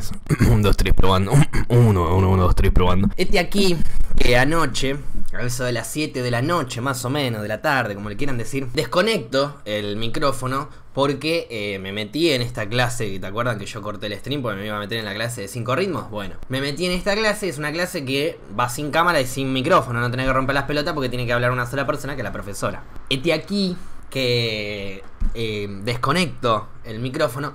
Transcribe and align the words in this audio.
1, 0.00 0.62
2, 0.62 0.76
3 0.76 0.94
probando. 0.94 1.32
1, 1.32 1.46
1, 1.68 2.28
1, 2.28 2.42
2, 2.42 2.54
3 2.54 2.72
probando. 2.72 3.08
Este 3.16 3.38
aquí, 3.38 3.76
que 4.16 4.36
anoche, 4.36 4.96
a 5.32 5.42
eso 5.42 5.64
de 5.64 5.72
las 5.72 5.88
7 5.88 6.22
de 6.22 6.30
la 6.30 6.42
noche, 6.42 6.80
más 6.80 7.04
o 7.04 7.10
menos, 7.10 7.42
de 7.42 7.48
la 7.48 7.62
tarde, 7.62 7.94
como 7.94 8.08
le 8.08 8.16
quieran 8.16 8.38
decir, 8.38 8.68
desconecto 8.72 9.60
el 9.64 9.96
micrófono 9.96 10.68
porque 10.92 11.46
eh, 11.50 11.78
me 11.78 11.92
metí 11.92 12.30
en 12.30 12.42
esta 12.42 12.68
clase. 12.68 13.18
¿Te 13.18 13.26
acuerdan 13.26 13.58
que 13.58 13.66
yo 13.66 13.80
corté 13.80 14.06
el 14.06 14.18
stream 14.18 14.42
porque 14.42 14.60
me 14.60 14.66
iba 14.66 14.76
a 14.76 14.80
meter 14.80 14.98
en 14.98 15.04
la 15.04 15.14
clase 15.14 15.42
de 15.42 15.48
5 15.48 15.74
ritmos? 15.74 16.10
Bueno, 16.10 16.36
me 16.48 16.60
metí 16.60 16.86
en 16.86 16.92
esta 16.92 17.14
clase. 17.14 17.48
Es 17.48 17.58
una 17.58 17.72
clase 17.72 18.04
que 18.04 18.38
va 18.58 18.68
sin 18.68 18.90
cámara 18.90 19.20
y 19.20 19.26
sin 19.26 19.52
micrófono. 19.52 20.00
No 20.00 20.10
tenés 20.10 20.26
que 20.26 20.32
romper 20.32 20.54
las 20.54 20.64
pelotas 20.64 20.92
porque 20.92 21.08
tiene 21.08 21.26
que 21.26 21.32
hablar 21.32 21.50
una 21.50 21.66
sola 21.66 21.86
persona 21.86 22.14
que 22.14 22.20
es 22.20 22.24
la 22.24 22.32
profesora. 22.32 22.84
Este 23.08 23.32
aquí, 23.32 23.76
que 24.10 25.02
eh, 25.34 25.68
desconecto 25.82 26.68
el 26.84 27.00
micrófono 27.00 27.54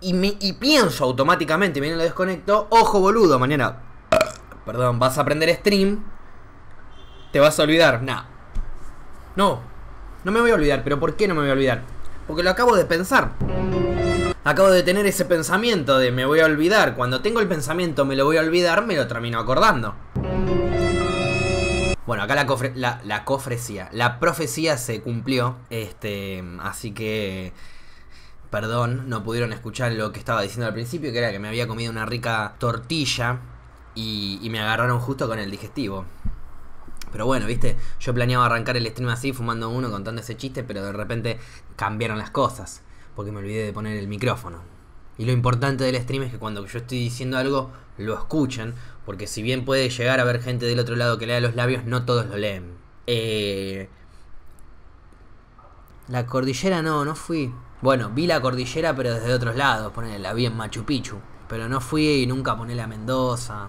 y, 0.00 0.14
me, 0.14 0.36
y 0.40 0.54
pienso 0.54 1.04
automáticamente, 1.04 1.80
viene 1.80 1.96
lo 1.96 2.02
desconecto, 2.02 2.68
ojo 2.70 3.00
boludo, 3.00 3.38
mañana, 3.38 3.78
perdón, 4.64 4.98
vas 4.98 5.18
a 5.18 5.22
aprender 5.22 5.52
stream, 5.56 6.04
te 7.32 7.40
vas 7.40 7.58
a 7.58 7.62
olvidar. 7.62 8.02
Nah. 8.02 8.24
No, 9.36 9.60
no 10.24 10.32
me 10.32 10.40
voy 10.40 10.50
a 10.50 10.54
olvidar, 10.54 10.82
pero 10.84 10.98
¿por 10.98 11.16
qué 11.16 11.28
no 11.28 11.34
me 11.34 11.42
voy 11.42 11.50
a 11.50 11.52
olvidar? 11.52 11.82
Porque 12.26 12.42
lo 12.42 12.50
acabo 12.50 12.76
de 12.76 12.84
pensar. 12.84 13.32
Acabo 14.44 14.70
de 14.70 14.82
tener 14.82 15.06
ese 15.06 15.24
pensamiento 15.24 15.98
de 15.98 16.10
me 16.10 16.24
voy 16.24 16.40
a 16.40 16.46
olvidar. 16.46 16.94
Cuando 16.94 17.20
tengo 17.20 17.40
el 17.40 17.48
pensamiento 17.48 18.04
me 18.04 18.16
lo 18.16 18.24
voy 18.24 18.36
a 18.36 18.40
olvidar, 18.40 18.86
me 18.86 18.96
lo 18.96 19.06
termino 19.06 19.38
acordando. 19.38 19.94
Bueno, 22.06 22.22
acá 22.22 22.34
la, 22.34 22.46
cofre, 22.46 22.72
la, 22.74 23.00
la 23.04 23.24
cofrecía, 23.24 23.90
la 23.92 24.18
profecía 24.18 24.78
se 24.78 25.02
cumplió. 25.02 25.56
Este, 25.68 26.42
así 26.60 26.92
que 26.92 27.52
perdón, 28.50 29.08
no 29.08 29.22
pudieron 29.22 29.52
escuchar 29.52 29.92
lo 29.92 30.12
que 30.12 30.18
estaba 30.18 30.42
diciendo 30.42 30.66
al 30.66 30.74
principio, 30.74 31.12
que 31.12 31.18
era 31.18 31.30
que 31.30 31.38
me 31.38 31.48
había 31.48 31.68
comido 31.68 31.90
una 31.90 32.06
rica 32.06 32.54
tortilla 32.58 33.40
y, 33.94 34.46
me 34.50 34.60
agarraron 34.60 35.00
justo 35.00 35.28
con 35.28 35.38
el 35.38 35.50
digestivo. 35.50 36.04
Pero 37.10 37.26
bueno, 37.26 37.46
viste, 37.46 37.76
yo 38.00 38.14
planeaba 38.14 38.46
arrancar 38.46 38.76
el 38.76 38.86
stream 38.86 39.08
así, 39.10 39.32
fumando 39.32 39.70
uno, 39.70 39.90
contando 39.90 40.20
ese 40.20 40.36
chiste, 40.36 40.62
pero 40.62 40.82
de 40.82 40.92
repente 40.92 41.38
cambiaron 41.76 42.18
las 42.18 42.30
cosas, 42.30 42.82
porque 43.16 43.32
me 43.32 43.38
olvidé 43.38 43.64
de 43.64 43.72
poner 43.72 43.96
el 43.96 44.08
micrófono. 44.08 44.62
Y 45.16 45.24
lo 45.24 45.32
importante 45.32 45.84
del 45.84 46.00
stream 46.00 46.22
es 46.22 46.32
que 46.32 46.38
cuando 46.38 46.64
yo 46.64 46.78
estoy 46.78 46.98
diciendo 46.98 47.38
algo, 47.38 47.72
lo 47.96 48.14
escuchen, 48.14 48.74
porque 49.04 49.26
si 49.26 49.42
bien 49.42 49.64
puede 49.64 49.90
llegar 49.90 50.20
a 50.20 50.22
haber 50.22 50.40
gente 50.40 50.66
del 50.66 50.78
otro 50.78 50.96
lado 50.96 51.18
que 51.18 51.26
lea 51.26 51.40
los 51.40 51.56
labios, 51.56 51.84
no 51.84 52.04
todos 52.04 52.26
lo 52.26 52.36
leen. 52.36 52.76
Eh... 53.06 53.88
La 56.08 56.24
cordillera 56.24 56.82
no, 56.82 57.04
no 57.04 57.14
fui. 57.14 57.52
Bueno, 57.80 58.10
vi 58.10 58.26
la 58.26 58.40
cordillera 58.40 58.96
pero 58.96 59.14
desde 59.14 59.32
otros 59.32 59.54
lados, 59.54 59.92
ponele, 59.92 60.18
la 60.18 60.32
vi 60.32 60.46
en 60.46 60.56
Machu 60.56 60.84
Picchu. 60.84 61.20
Pero 61.48 61.68
no 61.68 61.80
fui 61.80 62.22
y 62.22 62.26
nunca 62.26 62.56
ponele 62.56 62.82
a 62.82 62.88
Mendoza. 62.88 63.68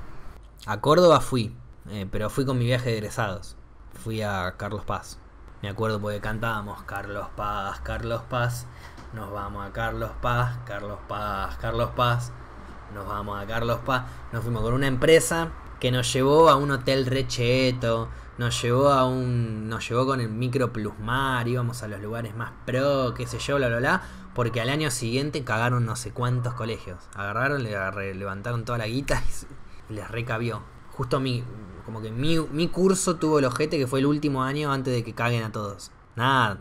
A 0.66 0.82
Córdoba 0.82 1.22
fui, 1.22 1.56
eh, 1.90 2.08
pero 2.12 2.30
fui 2.32 2.44
con 2.44 2.58
mi 2.58 2.66
viaje 2.66 2.90
de 2.90 2.98
egresados. 2.98 3.56
Fui 4.04 4.22
a 4.24 4.56
Carlos 4.58 4.84
Paz. 4.84 5.20
Me 5.62 5.70
acuerdo 5.70 6.02
porque 6.02 6.20
cantábamos 6.20 6.82
Carlos 6.84 7.28
Paz, 7.36 7.82
Carlos 7.82 8.24
Paz. 8.30 8.66
Nos 9.14 9.32
vamos 9.32 9.68
a 9.68 9.72
Carlos 9.72 10.12
Paz, 10.22 10.58
Carlos 10.66 11.00
Paz, 11.08 11.58
Carlos 11.58 11.92
Paz. 11.96 12.32
Nos 12.96 13.08
vamos 13.08 13.40
a 13.40 13.46
Carlos 13.46 13.80
Paz. 13.86 14.06
Nos 14.32 14.44
fuimos 14.44 14.64
con 14.64 14.74
una 14.74 14.88
empresa 14.88 15.52
que 15.80 15.92
nos 15.92 16.12
llevó 16.12 16.50
a 16.50 16.56
un 16.56 16.72
hotel 16.72 17.06
recheto, 17.06 18.10
nos 18.40 18.62
llevó 18.62 18.88
a 18.88 19.06
un 19.06 19.68
nos 19.68 19.88
llevó 19.88 20.06
con 20.06 20.22
el 20.22 20.30
micro 20.30 20.72
plusmar, 20.72 21.46
íbamos 21.50 21.84
a 21.84 21.90
los 21.90 22.00
lugares 22.00 22.34
más 22.36 22.52
pro, 22.66 23.14
qué 23.14 23.28
sé 23.28 23.38
yo, 23.38 23.58
bla 23.58 23.68
bla 23.68 23.80
bla, 23.80 24.02
porque 24.34 24.62
al 24.62 24.70
año 24.70 24.90
siguiente 24.92 25.44
cagaron 25.44 25.86
no 25.86 25.98
sé 25.98 26.12
cuántos 26.12 26.54
colegios. 26.54 27.04
Agarraron, 27.14 27.64
le 27.64 28.16
levantaron 28.16 28.64
toda 28.64 28.78
la 28.78 28.88
guita 28.88 29.22
y 29.90 29.94
les 29.94 30.10
recabió. 30.10 30.64
Justo 30.92 31.20
mi 31.20 31.44
como 31.84 32.02
que 32.02 32.12
mi, 32.12 32.40
mi 32.40 32.70
curso 32.70 33.18
tuvo 33.18 33.40
el 33.40 33.46
ojete 33.46 33.78
que 33.78 33.88
fue 33.88 34.00
el 34.00 34.06
último 34.06 34.42
año 34.42 34.72
antes 34.72 34.94
de 34.94 35.04
que 35.04 35.14
caguen 35.14 35.44
a 35.44 35.52
todos. 35.52 35.92
Nada, 36.16 36.60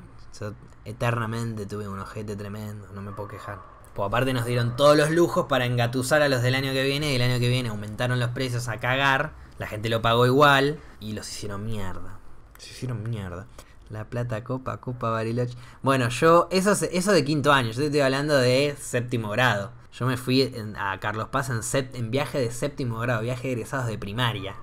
eternamente 0.85 1.65
tuve 1.65 1.87
un 1.87 2.01
ojete 2.01 2.35
tremendo, 2.35 2.89
no 2.93 3.03
me 3.03 3.13
puedo 3.13 3.29
quejar. 3.29 3.61
Pues 3.95 4.09
aparte 4.09 4.33
nos 4.33 4.47
dieron 4.47 4.75
todos 4.75 4.97
los 4.97 5.11
lujos 5.11 5.47
para 5.47 5.65
engatusar 5.65 6.23
a 6.23 6.29
los 6.29 6.43
del 6.43 6.57
año 6.57 6.73
que 6.73 6.83
viene 6.83 7.13
y 7.13 7.15
el 7.15 7.23
año 7.23 7.39
que 7.39 7.49
viene 7.49 7.69
aumentaron 7.69 8.19
los 8.19 8.31
precios 8.31 8.67
a 8.67 8.79
cagar. 8.79 9.33
La 9.59 9.67
gente 9.67 9.89
lo 9.89 10.01
pagó 10.01 10.25
igual 10.27 10.79
y 11.01 11.13
los 11.13 11.29
hicieron 11.29 11.65
mierda. 11.67 12.19
Se 12.59 12.71
hicieron 12.71 13.03
mierda. 13.03 13.47
La 13.91 14.05
Plata 14.05 14.45
Copa, 14.45 14.79
Copa 14.79 15.11
Bariloche. 15.11 15.57
Bueno, 15.83 16.09
yo, 16.11 16.49
eso, 16.51 16.73
eso 16.73 17.13
de 17.13 17.25
quinto 17.25 17.53
año, 17.53 17.71
yo 17.71 17.79
te 17.79 17.87
estoy 17.87 18.01
hablando 18.01 18.37
de 18.37 18.77
séptimo 18.79 19.31
grado. 19.31 19.73
Yo 19.93 20.07
me 20.07 20.17
fui 20.17 20.55
a 20.77 21.01
Carlos 21.01 21.29
Paz 21.29 21.51
en, 21.51 21.89
en 21.95 22.11
viaje 22.11 22.39
de 22.39 22.51
séptimo 22.53 22.99
grado, 22.99 23.23
viaje 23.23 23.49
de 23.49 23.55
egresados 23.55 23.87
de 23.87 23.99
primaria. 23.99 24.55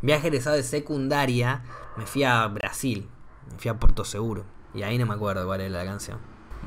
Viaje 0.00 0.22
de 0.22 0.28
egresados 0.28 0.56
de 0.56 0.64
secundaria, 0.64 1.62
me 1.96 2.06
fui 2.06 2.24
a 2.24 2.46
Brasil, 2.48 3.08
me 3.52 3.58
fui 3.58 3.70
a 3.70 3.78
Puerto 3.78 4.04
Seguro. 4.04 4.44
Y 4.74 4.82
ahí 4.82 4.98
no 4.98 5.06
me 5.06 5.14
acuerdo 5.14 5.46
cuál 5.46 5.60
era 5.60 5.78
la 5.78 5.84
canción. 5.84 6.18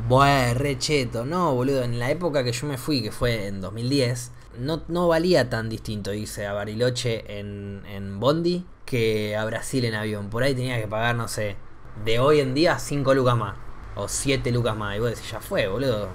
Buah, 0.07 0.53
recheto. 0.53 1.25
No, 1.25 1.53
boludo, 1.53 1.83
en 1.83 1.99
la 1.99 2.11
época 2.11 2.43
que 2.43 2.53
yo 2.53 2.67
me 2.67 2.77
fui, 2.77 3.01
que 3.01 3.11
fue 3.11 3.47
en 3.47 3.59
2010, 3.59 4.31
no, 4.57 4.83
no 4.87 5.07
valía 5.07 5.49
tan 5.49 5.69
distinto 5.69 6.13
irse 6.13 6.45
a 6.45 6.53
Bariloche 6.53 7.39
en, 7.39 7.83
en 7.87 8.19
Bondi 8.19 8.65
que 8.85 9.35
a 9.35 9.45
Brasil 9.45 9.85
en 9.85 9.95
avión. 9.95 10.29
Por 10.29 10.43
ahí 10.43 10.53
tenía 10.53 10.79
que 10.79 10.87
pagar, 10.87 11.15
no 11.15 11.27
sé, 11.27 11.55
de 12.03 12.19
hoy 12.19 12.39
en 12.39 12.53
día 12.53 12.79
5 12.79 13.13
lucas 13.13 13.37
más. 13.37 13.55
O 13.95 14.07
7 14.07 14.51
lucas 14.51 14.75
más. 14.75 14.95
Y 14.95 14.99
vos 14.99 15.09
decís, 15.09 15.31
ya 15.31 15.39
fue, 15.39 15.67
boludo. 15.67 16.09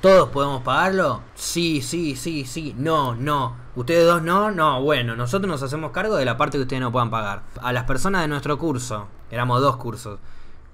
¿Todos 0.00 0.30
podemos 0.30 0.62
pagarlo? 0.62 1.20
Sí, 1.34 1.82
sí, 1.82 2.16
sí, 2.16 2.46
sí. 2.46 2.74
No, 2.76 3.14
no. 3.14 3.56
¿Ustedes 3.76 4.06
dos 4.06 4.22
no? 4.22 4.50
No, 4.50 4.82
bueno, 4.82 5.14
nosotros 5.14 5.50
nos 5.50 5.62
hacemos 5.62 5.92
cargo 5.92 6.16
de 6.16 6.24
la 6.24 6.36
parte 6.36 6.58
que 6.58 6.62
ustedes 6.62 6.80
no 6.80 6.90
puedan 6.90 7.10
pagar. 7.10 7.42
A 7.60 7.72
las 7.72 7.84
personas 7.84 8.22
de 8.22 8.28
nuestro 8.28 8.58
curso, 8.58 9.08
éramos 9.30 9.60
dos 9.60 9.76
cursos, 9.76 10.18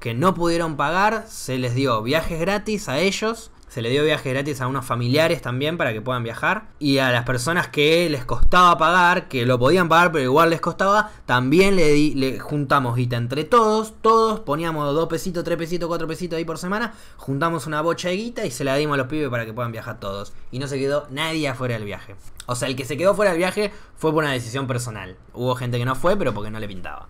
que 0.00 0.14
no 0.14 0.34
pudieron 0.34 0.76
pagar, 0.76 1.24
se 1.28 1.58
les 1.58 1.74
dio 1.74 2.02
viajes 2.02 2.38
gratis 2.40 2.88
a 2.88 2.98
ellos, 2.98 3.50
se 3.68 3.82
les 3.82 3.92
dio 3.92 4.04
viajes 4.04 4.32
gratis 4.32 4.60
a 4.60 4.66
unos 4.66 4.84
familiares 4.84 5.42
también 5.42 5.76
para 5.76 5.92
que 5.92 6.00
puedan 6.00 6.22
viajar, 6.22 6.68
y 6.78 6.98
a 6.98 7.10
las 7.10 7.24
personas 7.24 7.68
que 7.68 8.08
les 8.08 8.24
costaba 8.24 8.78
pagar, 8.78 9.28
que 9.28 9.44
lo 9.46 9.58
podían 9.58 9.88
pagar 9.88 10.12
pero 10.12 10.24
igual 10.24 10.50
les 10.50 10.60
costaba, 10.60 11.10
también 11.26 11.76
le, 11.76 12.14
le 12.14 12.38
juntamos 12.38 12.96
guita 12.96 13.16
entre 13.16 13.44
todos, 13.44 13.94
todos 14.00 14.40
poníamos 14.40 14.94
dos 14.94 15.08
pesitos, 15.08 15.44
tres 15.44 15.58
pesitos, 15.58 15.88
cuatro 15.88 16.06
pesitos 16.06 16.36
ahí 16.36 16.44
por 16.44 16.58
semana, 16.58 16.94
juntamos 17.16 17.66
una 17.66 17.80
bocha 17.80 18.08
de 18.08 18.16
guita 18.16 18.46
y 18.46 18.50
se 18.50 18.64
la 18.64 18.76
dimos 18.76 18.94
a 18.94 18.98
los 18.98 19.06
pibes 19.08 19.28
para 19.28 19.44
que 19.44 19.52
puedan 19.52 19.72
viajar 19.72 20.00
todos, 20.00 20.32
y 20.50 20.58
no 20.58 20.68
se 20.68 20.78
quedó 20.78 21.06
nadie 21.10 21.48
afuera 21.48 21.74
del 21.74 21.84
viaje. 21.84 22.16
O 22.46 22.54
sea, 22.54 22.68
el 22.68 22.76
que 22.76 22.84
se 22.84 22.96
quedó 22.96 23.14
fuera 23.14 23.32
del 23.32 23.38
viaje 23.38 23.72
fue 23.96 24.12
por 24.12 24.22
una 24.22 24.32
decisión 24.32 24.68
personal. 24.68 25.16
Hubo 25.34 25.56
gente 25.56 25.78
que 25.78 25.84
no 25.84 25.96
fue, 25.96 26.16
pero 26.16 26.32
porque 26.32 26.50
no 26.50 26.60
le 26.60 26.68
pintaba 26.68 27.08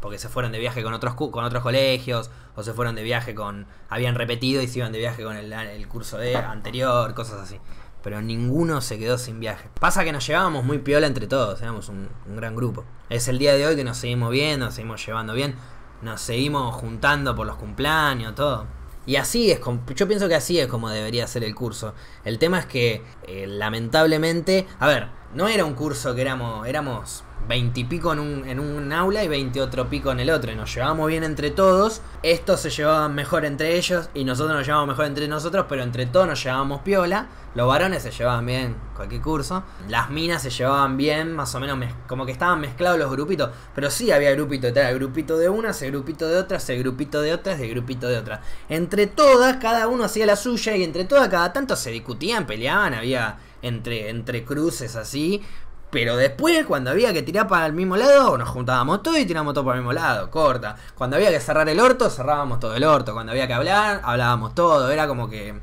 porque 0.00 0.18
se 0.18 0.28
fueron 0.28 0.52
de 0.52 0.58
viaje 0.58 0.82
con 0.82 0.92
otros, 0.92 1.14
con 1.14 1.44
otros 1.44 1.62
colegios, 1.62 2.30
o 2.54 2.62
se 2.62 2.72
fueron 2.72 2.94
de 2.94 3.02
viaje 3.02 3.34
con. 3.34 3.66
habían 3.88 4.14
repetido 4.14 4.62
y 4.62 4.68
se 4.68 4.78
iban 4.78 4.92
de 4.92 4.98
viaje 4.98 5.22
con 5.22 5.36
el, 5.36 5.88
curso 5.88 6.18
de 6.18 6.36
anterior, 6.36 7.14
cosas 7.14 7.40
así. 7.40 7.60
Pero 8.02 8.22
ninguno 8.22 8.80
se 8.80 8.98
quedó 8.98 9.18
sin 9.18 9.40
viaje. 9.40 9.68
Pasa 9.80 10.04
que 10.04 10.12
nos 10.12 10.26
llevábamos 10.26 10.64
muy 10.64 10.78
piola 10.78 11.06
entre 11.06 11.26
todos, 11.26 11.60
éramos 11.60 11.88
un, 11.88 12.08
gran 12.36 12.54
grupo. 12.54 12.84
Es 13.10 13.28
el 13.28 13.38
día 13.38 13.54
de 13.54 13.66
hoy 13.66 13.76
que 13.76 13.84
nos 13.84 13.98
seguimos 13.98 14.30
viendo, 14.30 14.66
nos 14.66 14.74
seguimos 14.74 15.04
llevando 15.04 15.34
bien, 15.34 15.56
nos 16.02 16.20
seguimos 16.20 16.74
juntando 16.74 17.34
por 17.34 17.46
los 17.46 17.56
cumpleaños, 17.56 18.34
todo. 18.34 18.66
Y 19.06 19.16
así 19.16 19.52
es, 19.52 19.60
yo 19.94 20.08
pienso 20.08 20.28
que 20.28 20.34
así 20.34 20.58
es 20.58 20.66
como 20.66 20.90
debería 20.90 21.26
ser 21.28 21.44
el 21.44 21.54
curso. 21.54 21.94
El 22.24 22.40
tema 22.40 22.58
es 22.58 22.66
que, 22.66 23.04
eh, 23.28 23.46
lamentablemente, 23.46 24.66
a 24.80 24.86
ver, 24.88 25.08
no 25.36 25.48
era 25.48 25.66
un 25.66 25.74
curso 25.74 26.14
que 26.14 26.22
éramos, 26.22 26.66
éramos 26.66 27.22
20 27.46 27.78
y 27.78 27.84
pico 27.84 28.10
en 28.14 28.20
un, 28.20 28.48
en 28.48 28.58
un 28.58 28.90
aula 28.90 29.22
y 29.22 29.28
20 29.28 29.60
otro 29.60 29.86
pico 29.86 30.10
en 30.10 30.20
el 30.20 30.30
otro. 30.30 30.50
Y 30.50 30.54
nos 30.54 30.74
llevábamos 30.74 31.08
bien 31.08 31.24
entre 31.24 31.50
todos. 31.50 32.00
Estos 32.22 32.60
se 32.60 32.70
llevaban 32.70 33.14
mejor 33.14 33.44
entre 33.44 33.76
ellos 33.76 34.08
y 34.14 34.24
nosotros 34.24 34.56
nos 34.56 34.66
llevábamos 34.66 34.94
mejor 34.94 35.04
entre 35.04 35.28
nosotros, 35.28 35.66
pero 35.68 35.82
entre 35.82 36.06
todos 36.06 36.26
nos 36.26 36.42
llevábamos 36.42 36.80
piola. 36.80 37.26
Los 37.54 37.68
varones 37.68 38.02
se 38.02 38.10
llevaban 38.10 38.46
bien 38.46 38.76
cualquier 38.96 39.20
curso. 39.20 39.62
Las 39.90 40.08
minas 40.08 40.40
se 40.40 40.48
llevaban 40.48 40.96
bien, 40.96 41.34
más 41.34 41.54
o 41.54 41.60
menos 41.60 41.78
como 42.06 42.24
que 42.24 42.32
estaban 42.32 42.58
mezclados 42.58 42.98
los 42.98 43.10
grupitos. 43.10 43.50
Pero 43.74 43.90
sí 43.90 44.10
había 44.10 44.32
grupito, 44.32 44.68
el 44.68 44.94
grupito 44.94 45.36
de 45.36 45.50
una, 45.50 45.70
ese 45.70 45.90
grupito 45.90 46.26
de 46.28 46.36
otra, 46.36 46.56
ese 46.56 46.78
grupito 46.78 47.20
de 47.20 47.34
otra, 47.34 47.52
ese 47.52 47.68
grupito 47.68 48.08
de 48.08 48.16
otra. 48.16 48.40
Entre 48.70 49.06
todas, 49.06 49.58
cada 49.58 49.86
uno 49.86 50.04
hacía 50.04 50.24
la 50.24 50.36
suya 50.36 50.74
y 50.76 50.82
entre 50.82 51.04
todas, 51.04 51.28
cada 51.28 51.52
tanto 51.52 51.76
se 51.76 51.90
discutían, 51.90 52.46
peleaban, 52.46 52.94
había 52.94 53.36
entre, 53.62 54.10
entre 54.10 54.44
cruces 54.44 54.96
así. 54.96 55.42
Pero 55.90 56.16
después, 56.16 56.66
cuando 56.66 56.90
había 56.90 57.12
que 57.12 57.22
tirar 57.22 57.46
para 57.46 57.66
el 57.66 57.72
mismo 57.72 57.96
lado, 57.96 58.36
nos 58.36 58.48
juntábamos 58.48 59.02
todos 59.02 59.18
y 59.18 59.26
tiramos 59.26 59.54
todo 59.54 59.64
para 59.64 59.76
el 59.76 59.82
mismo 59.82 59.92
lado, 59.92 60.30
corta. 60.30 60.76
Cuando 60.94 61.16
había 61.16 61.30
que 61.30 61.40
cerrar 61.40 61.68
el 61.68 61.80
orto, 61.80 62.10
cerrábamos 62.10 62.60
todo 62.60 62.74
el 62.74 62.84
orto. 62.84 63.14
Cuando 63.14 63.32
había 63.32 63.46
que 63.46 63.54
hablar, 63.54 64.00
hablábamos 64.04 64.54
todo. 64.54 64.90
Era 64.90 65.06
como 65.06 65.30
que 65.30 65.54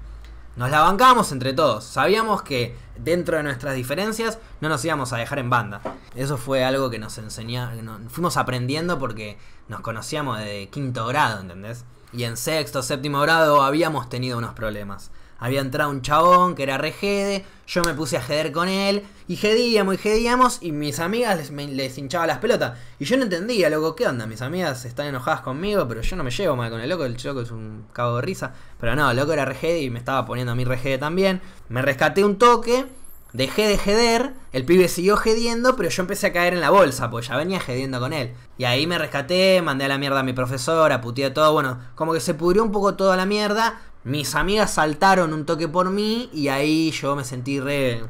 nos 0.56 0.70
la 0.70 0.82
bancábamos 0.82 1.32
entre 1.32 1.54
todos. 1.54 1.84
Sabíamos 1.84 2.42
que 2.42 2.76
dentro 2.98 3.38
de 3.38 3.44
nuestras 3.44 3.76
diferencias 3.76 4.40
no 4.62 4.70
nos 4.70 4.84
íbamos 4.86 5.12
a 5.12 5.18
dejar 5.18 5.40
en 5.40 5.50
banda. 5.50 5.82
Eso 6.16 6.38
fue 6.38 6.64
algo 6.64 6.90
que 6.90 7.00
nos 7.00 7.18
enseñó, 7.18 7.70
fuimos 8.10 8.38
aprendiendo 8.38 9.00
porque 9.00 9.38
nos 9.68 9.82
conocíamos 9.82 10.40
de 10.40 10.70
quinto 10.72 11.08
grado, 11.08 11.42
¿entendés? 11.42 11.86
Y 12.12 12.24
en 12.26 12.38
sexto, 12.38 12.84
séptimo 12.84 13.20
grado 13.22 13.64
habíamos 13.64 14.10
tenido 14.10 14.38
unos 14.38 14.54
problemas 14.54 15.12
había 15.44 15.60
entrado 15.60 15.90
un 15.90 16.02
chabón 16.02 16.56
que 16.56 16.64
era 16.64 16.78
regede, 16.78 17.44
yo 17.68 17.82
me 17.84 17.94
puse 17.94 18.16
a 18.16 18.22
jeder 18.22 18.54
con 18.54 18.70
él, 18.70 19.04
y 19.28 19.36
jedíamos 19.36 19.96
y 19.96 19.98
jedíamos, 19.98 20.60
y 20.62 20.72
mis 20.72 21.02
amigas 21.02 21.38
les, 21.38 21.52
les 21.52 21.98
hinchaba 21.98 22.26
las 22.26 22.38
pelotas. 22.38 22.80
Y 22.98 23.04
yo 23.04 23.18
no 23.18 23.24
entendía, 23.24 23.70
loco, 23.70 23.94
¿qué 23.94 24.08
onda? 24.08 24.26
Mis 24.26 24.42
amigas 24.42 24.86
están 24.86 25.08
enojadas 25.08 25.42
conmigo, 25.42 25.86
pero 25.86 26.00
yo 26.02 26.16
no 26.16 26.24
me 26.24 26.32
llevo 26.32 26.56
mal 26.56 26.72
con 26.72 26.80
el 26.80 26.90
loco, 26.90 27.04
el 27.04 27.18
loco 27.22 27.42
es 27.42 27.52
un 27.52 27.88
cabo 27.92 28.16
de 28.16 28.22
risa. 28.22 28.54
Pero 28.80 28.96
no, 28.96 29.12
el 29.12 29.18
loco 29.18 29.34
era 29.34 29.44
regede 29.44 29.82
y 29.82 29.90
me 29.90 30.00
estaba 30.00 30.26
poniendo 30.26 30.54
a 30.54 30.56
mí 30.56 30.64
regede 30.64 30.98
también. 30.98 31.42
Me 31.68 31.82
rescaté 31.82 32.24
un 32.24 32.38
toque, 32.38 32.86
dejé 33.34 33.68
de 33.68 33.78
jeder, 33.78 34.34
el 34.52 34.64
pibe 34.64 34.88
siguió 34.88 35.18
jediendo, 35.18 35.76
pero 35.76 35.90
yo 35.90 36.04
empecé 36.04 36.28
a 36.28 36.34
caer 36.34 36.54
en 36.54 36.62
la 36.62 36.70
bolsa, 36.70 37.10
porque 37.10 37.28
ya 37.28 37.36
venía 37.36 37.60
jediendo 37.60 38.00
con 38.00 38.14
él. 38.14 38.34
Y 38.58 38.64
ahí 38.66 38.88
me 38.88 38.98
rescaté, 38.98 39.62
mandé 39.62 39.86
a 39.86 39.88
la 39.88 39.98
mierda 39.98 40.20
a 40.20 40.24
mi 40.24 40.34
profesora, 40.34 41.02
puteé 41.02 41.32
todo, 41.32 41.52
bueno, 41.52 41.80
como 41.96 42.14
que 42.14 42.20
se 42.20 42.36
pudrió 42.36 42.64
un 42.64 42.72
poco 42.72 42.96
toda 42.96 43.18
la 43.18 43.26
mierda. 43.26 43.82
Mis 44.04 44.36
amigas 44.36 44.74
saltaron 44.74 45.34
un 45.34 45.46
toque 45.46 45.68
por 45.68 45.90
mí 45.90 46.30
y 46.34 46.50
ahí 46.50 46.92
yo 46.92 47.16
me 47.16 47.24
sentí 47.24 47.60
re 47.60 48.04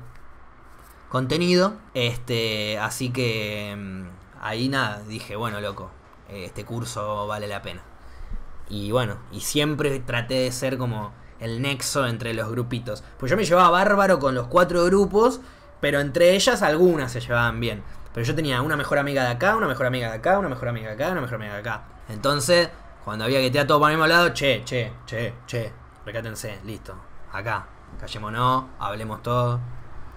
contenido. 1.10 1.76
Este, 1.94 2.78
así 2.80 3.12
que 3.12 3.76
mm, 3.78 4.08
ahí 4.42 4.68
nada, 4.70 5.04
dije, 5.08 5.36
bueno, 5.36 5.62
loco, 5.62 5.92
este 6.30 6.66
curso 6.66 7.28
vale 7.28 7.48
la 7.48 7.62
pena. 7.62 7.82
Y 8.70 8.92
bueno, 8.92 9.18
y 9.32 9.42
siempre 9.42 10.00
traté 10.00 10.36
de 10.36 10.52
ser 10.52 10.78
como 10.78 11.14
el 11.44 11.62
nexo 11.62 12.08
entre 12.08 12.34
los 12.34 12.50
grupitos. 12.50 13.04
Pues 13.18 13.30
yo 13.30 13.38
me 13.38 13.46
llevaba 13.46 13.70
bárbaro 13.70 14.20
con 14.20 14.34
los 14.34 14.48
cuatro 14.48 14.86
grupos, 14.86 15.42
pero 15.82 16.00
entre 16.00 16.36
ellas 16.36 16.62
algunas 16.62 17.12
se 17.12 17.20
llevaban 17.20 17.60
bien. 17.60 17.84
Pero 18.14 18.26
yo 18.26 18.36
tenía 18.36 18.62
una 18.62 18.78
mejor 18.78 19.00
amiga 19.00 19.24
de 19.24 19.32
acá, 19.32 19.56
una 19.56 19.68
mejor 19.68 19.88
amiga 19.88 20.10
de 20.10 20.18
acá, 20.18 20.40
una 20.40 20.50
mejor 20.50 20.70
amiga 20.70 20.88
de 20.90 20.94
acá, 20.94 21.12
una 21.12 21.22
mejor 21.22 21.36
amiga 21.36 21.54
de 21.54 21.60
acá. 21.60 21.84
Entonces, 22.10 22.70
cuando 23.04 23.26
había 23.26 23.42
que 23.42 23.52
tirar 23.52 23.68
todo 23.68 23.80
para 23.80 23.92
el 23.92 23.98
mismo 23.98 24.08
lado, 24.08 24.30
che, 24.30 24.62
che, 24.64 24.94
che, 25.06 25.34
che, 25.46 25.72
recátense, 26.06 26.60
listo. 26.64 26.96
Acá, 27.32 27.68
callémonos, 28.00 28.66
hablemos 28.80 29.22
todo. 29.22 29.60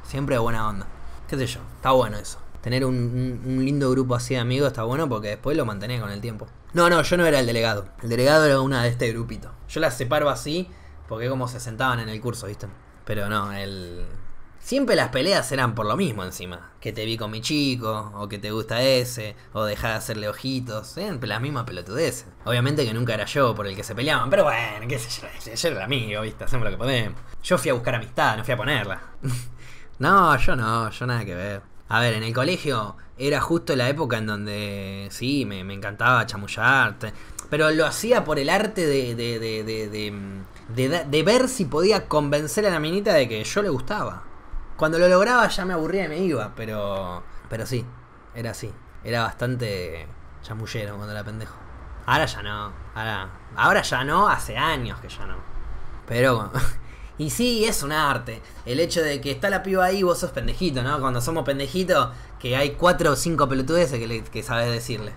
Siempre 0.03 0.37
de 0.37 0.39
buena 0.39 0.69
onda. 0.69 0.87
Qué 1.27 1.37
sé 1.37 1.47
yo, 1.47 1.61
está 1.75 1.91
bueno 1.91 2.17
eso. 2.19 2.39
Tener 2.61 2.85
un, 2.85 3.41
lindo 3.65 3.91
grupo 3.91 4.15
así 4.15 4.35
de 4.35 4.41
amigos 4.41 4.69
está 4.69 4.83
bueno 4.85 5.09
porque 5.09 5.29
después 5.29 5.57
lo 5.57 5.65
mantenés 5.65 6.01
con 6.01 6.11
el 6.11 6.21
tiempo. 6.21 6.47
No, 6.75 6.91
no, 6.91 7.03
yo 7.03 7.17
no 7.17 7.27
era 7.27 7.41
el 7.41 7.47
delegado. 7.47 7.87
El 8.03 8.11
delegado 8.11 8.45
era 8.45 8.61
una 8.61 8.83
de 8.83 8.91
este 8.91 9.11
grupito. 9.11 9.51
Yo 9.69 9.81
las 9.81 9.97
separo 9.97 10.29
así 10.29 10.69
porque 11.09 11.29
como 11.29 11.49
se 11.49 11.61
sentaban 11.61 12.01
en 12.01 12.09
el 12.09 12.21
curso, 12.21 12.47
¿viste? 12.47 12.67
Pero 13.05 13.29
no, 13.29 13.53
el... 13.53 14.05
Siempre 14.59 14.97
las 14.97 15.11
peleas 15.11 15.53
eran 15.53 15.77
por 15.77 15.87
lo 15.87 15.97
mismo 15.97 16.25
encima. 16.25 16.73
Que 16.81 16.93
te 16.93 17.05
vi 17.05 17.17
con 17.17 17.31
mi 17.31 17.41
chico, 17.41 18.13
o 18.17 18.29
que 18.29 18.39
te 18.39 18.51
gusta 18.51 18.83
ese, 18.83 19.37
o 19.53 19.65
dejar 19.65 19.93
de 19.93 19.97
hacerle 19.99 20.29
ojitos. 20.29 20.97
Eran 20.97 21.21
las 21.23 21.41
mismas 21.41 21.65
pelotudeces. 21.65 22.27
Obviamente 22.45 22.85
que 22.85 22.93
nunca 22.93 23.15
era 23.15 23.27
yo 23.27 23.55
por 23.55 23.69
el 23.69 23.77
que 23.77 23.85
se 23.85 23.95
peleaban, 23.95 24.29
pero 24.29 24.43
bueno, 24.43 24.89
qué 24.89 24.99
sé 24.99 25.23
yo, 25.23 25.55
yo 25.55 25.69
era 25.69 25.77
el 25.77 25.83
amigo, 25.83 26.23
¿viste? 26.23 26.45
Hacemos 26.45 26.65
lo 26.65 26.73
que 26.73 26.79
podemos. 26.79 27.21
Yo 27.45 27.59
fui 27.59 27.71
a 27.71 27.75
buscar 27.75 27.95
amistad, 27.95 28.37
no 28.37 28.45
fui 28.45 28.55
a 28.55 28.57
ponerla. 28.57 29.01
No, 29.99 30.37
yo 30.37 30.55
no, 30.57 30.91
yo 30.91 31.07
nada 31.07 31.25
que 31.25 31.35
ver. 31.35 31.63
A 31.89 32.01
ver, 32.01 32.15
en 32.15 32.23
el 32.23 32.35
colegio 32.35 32.97
era 33.17 33.41
justo 33.41 33.75
la 33.77 33.89
época 33.89 34.19
en 34.19 34.27
donde 34.27 35.09
sí, 35.11 35.47
me, 35.47 35.61
encantaba 35.61 36.27
chamullarte. 36.27 37.13
Pero 37.49 37.71
lo 37.71 37.87
hacía 37.87 38.25
por 38.25 38.39
el 38.39 38.51
arte 38.51 38.87
de, 38.87 39.15
de, 39.15 39.39
de, 39.39 39.65
de, 39.65 40.13
de, 40.69 41.05
de 41.05 41.23
ver 41.23 41.49
si 41.49 41.65
podía 41.65 42.09
convencer 42.09 42.67
a 42.67 42.71
la 42.71 42.81
minita 42.81 43.13
de 43.15 43.29
que 43.29 43.43
yo 43.45 43.63
le 43.63 43.69
gustaba. 43.69 44.25
Cuando 44.77 44.99
lo 44.99 45.09
lograba 45.09 45.49
ya 45.49 45.65
me 45.65 45.73
aburría 45.75 46.05
y 46.05 46.09
me 46.09 46.19
iba, 46.19 46.53
pero. 46.55 47.23
Pero 47.49 47.67
sí, 47.67 47.85
era 48.35 48.51
así. 48.51 48.73
Era 49.05 49.23
bastante 49.23 50.07
chamullero 50.43 50.97
cuando 50.97 51.13
era 51.13 51.25
pendejo. 51.25 51.55
Ahora 52.07 52.27
ya 52.27 52.43
no. 52.43 52.73
Ahora, 52.95 53.29
ahora 53.57 53.83
ya 53.83 54.05
no, 54.05 54.29
hace 54.29 54.57
años 54.57 55.01
que 55.01 55.09
ya 55.09 55.27
no. 55.27 55.37
Pero. 56.07 56.51
Y 57.19 57.31
sí, 57.31 57.65
es 57.65 57.83
un 57.83 57.93
arte. 57.93 58.43
El 58.67 58.79
hecho 58.79 59.01
de 59.03 59.23
que 59.23 59.31
está 59.31 59.49
la 59.49 59.63
piba 59.63 59.87
ahí, 59.87 60.03
vos 60.03 60.19
sos 60.19 60.33
pendejito, 60.33 60.83
¿no? 60.83 61.01
Cuando 61.01 61.23
somos 61.23 61.47
pendejitos, 61.47 62.11
que 62.39 62.55
hay 62.59 62.73
cuatro 62.73 63.13
o 63.13 63.17
cinco 63.17 63.49
pelotudeces 63.49 63.99
que, 63.99 64.07
le- 64.07 64.23
que 64.23 64.43
sabes 64.43 64.71
decirle. 64.71 65.13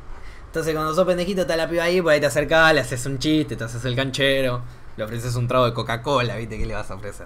Entonces, 0.46 0.74
cuando 0.74 0.96
sos 0.96 1.06
pendejito, 1.06 1.42
está 1.42 1.58
la 1.58 1.68
piba 1.68 1.84
ahí, 1.84 2.02
pues 2.02 2.14
ahí 2.14 2.22
te 2.22 2.28
acercás, 2.28 2.74
le 2.74 2.80
haces 2.80 3.06
un 3.06 3.20
chiste, 3.20 3.58
te 3.58 3.66
haces 3.66 3.84
el 3.84 3.98
canchero, 3.98 4.62
le 5.00 5.06
ofreces 5.06 5.36
un 5.36 5.48
trago 5.48 5.66
de 5.66 5.74
Coca-Cola, 5.74 6.36
¿viste? 6.36 6.58
¿Qué 6.58 6.66
le 6.66 6.76
vas 6.76 6.92
a 6.92 6.96
ofrecer? 6.96 7.26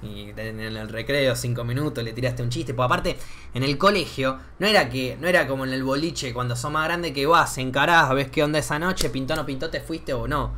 Y 0.00 0.30
en 0.36 0.60
el 0.60 0.88
recreo, 0.88 1.34
cinco 1.34 1.64
minutos, 1.64 2.04
le 2.04 2.12
tiraste 2.12 2.44
un 2.44 2.50
chiste. 2.50 2.72
Pues 2.72 2.86
aparte, 2.86 3.18
en 3.52 3.64
el 3.64 3.76
colegio, 3.76 4.38
no 4.60 4.66
era 4.68 4.88
que 4.88 5.18
no 5.20 5.26
era 5.26 5.48
como 5.48 5.64
en 5.64 5.72
el 5.72 5.82
boliche, 5.82 6.32
cuando 6.32 6.54
sos 6.54 6.70
más 6.70 6.84
grande, 6.84 7.12
que 7.12 7.26
vas, 7.26 7.58
encarás, 7.58 8.14
ves 8.14 8.30
qué 8.30 8.44
onda 8.44 8.60
esa 8.60 8.78
noche, 8.78 9.10
pintó 9.10 9.34
no 9.34 9.44
pintó, 9.44 9.68
te 9.68 9.80
fuiste 9.80 10.12
o 10.12 10.28
no. 10.28 10.52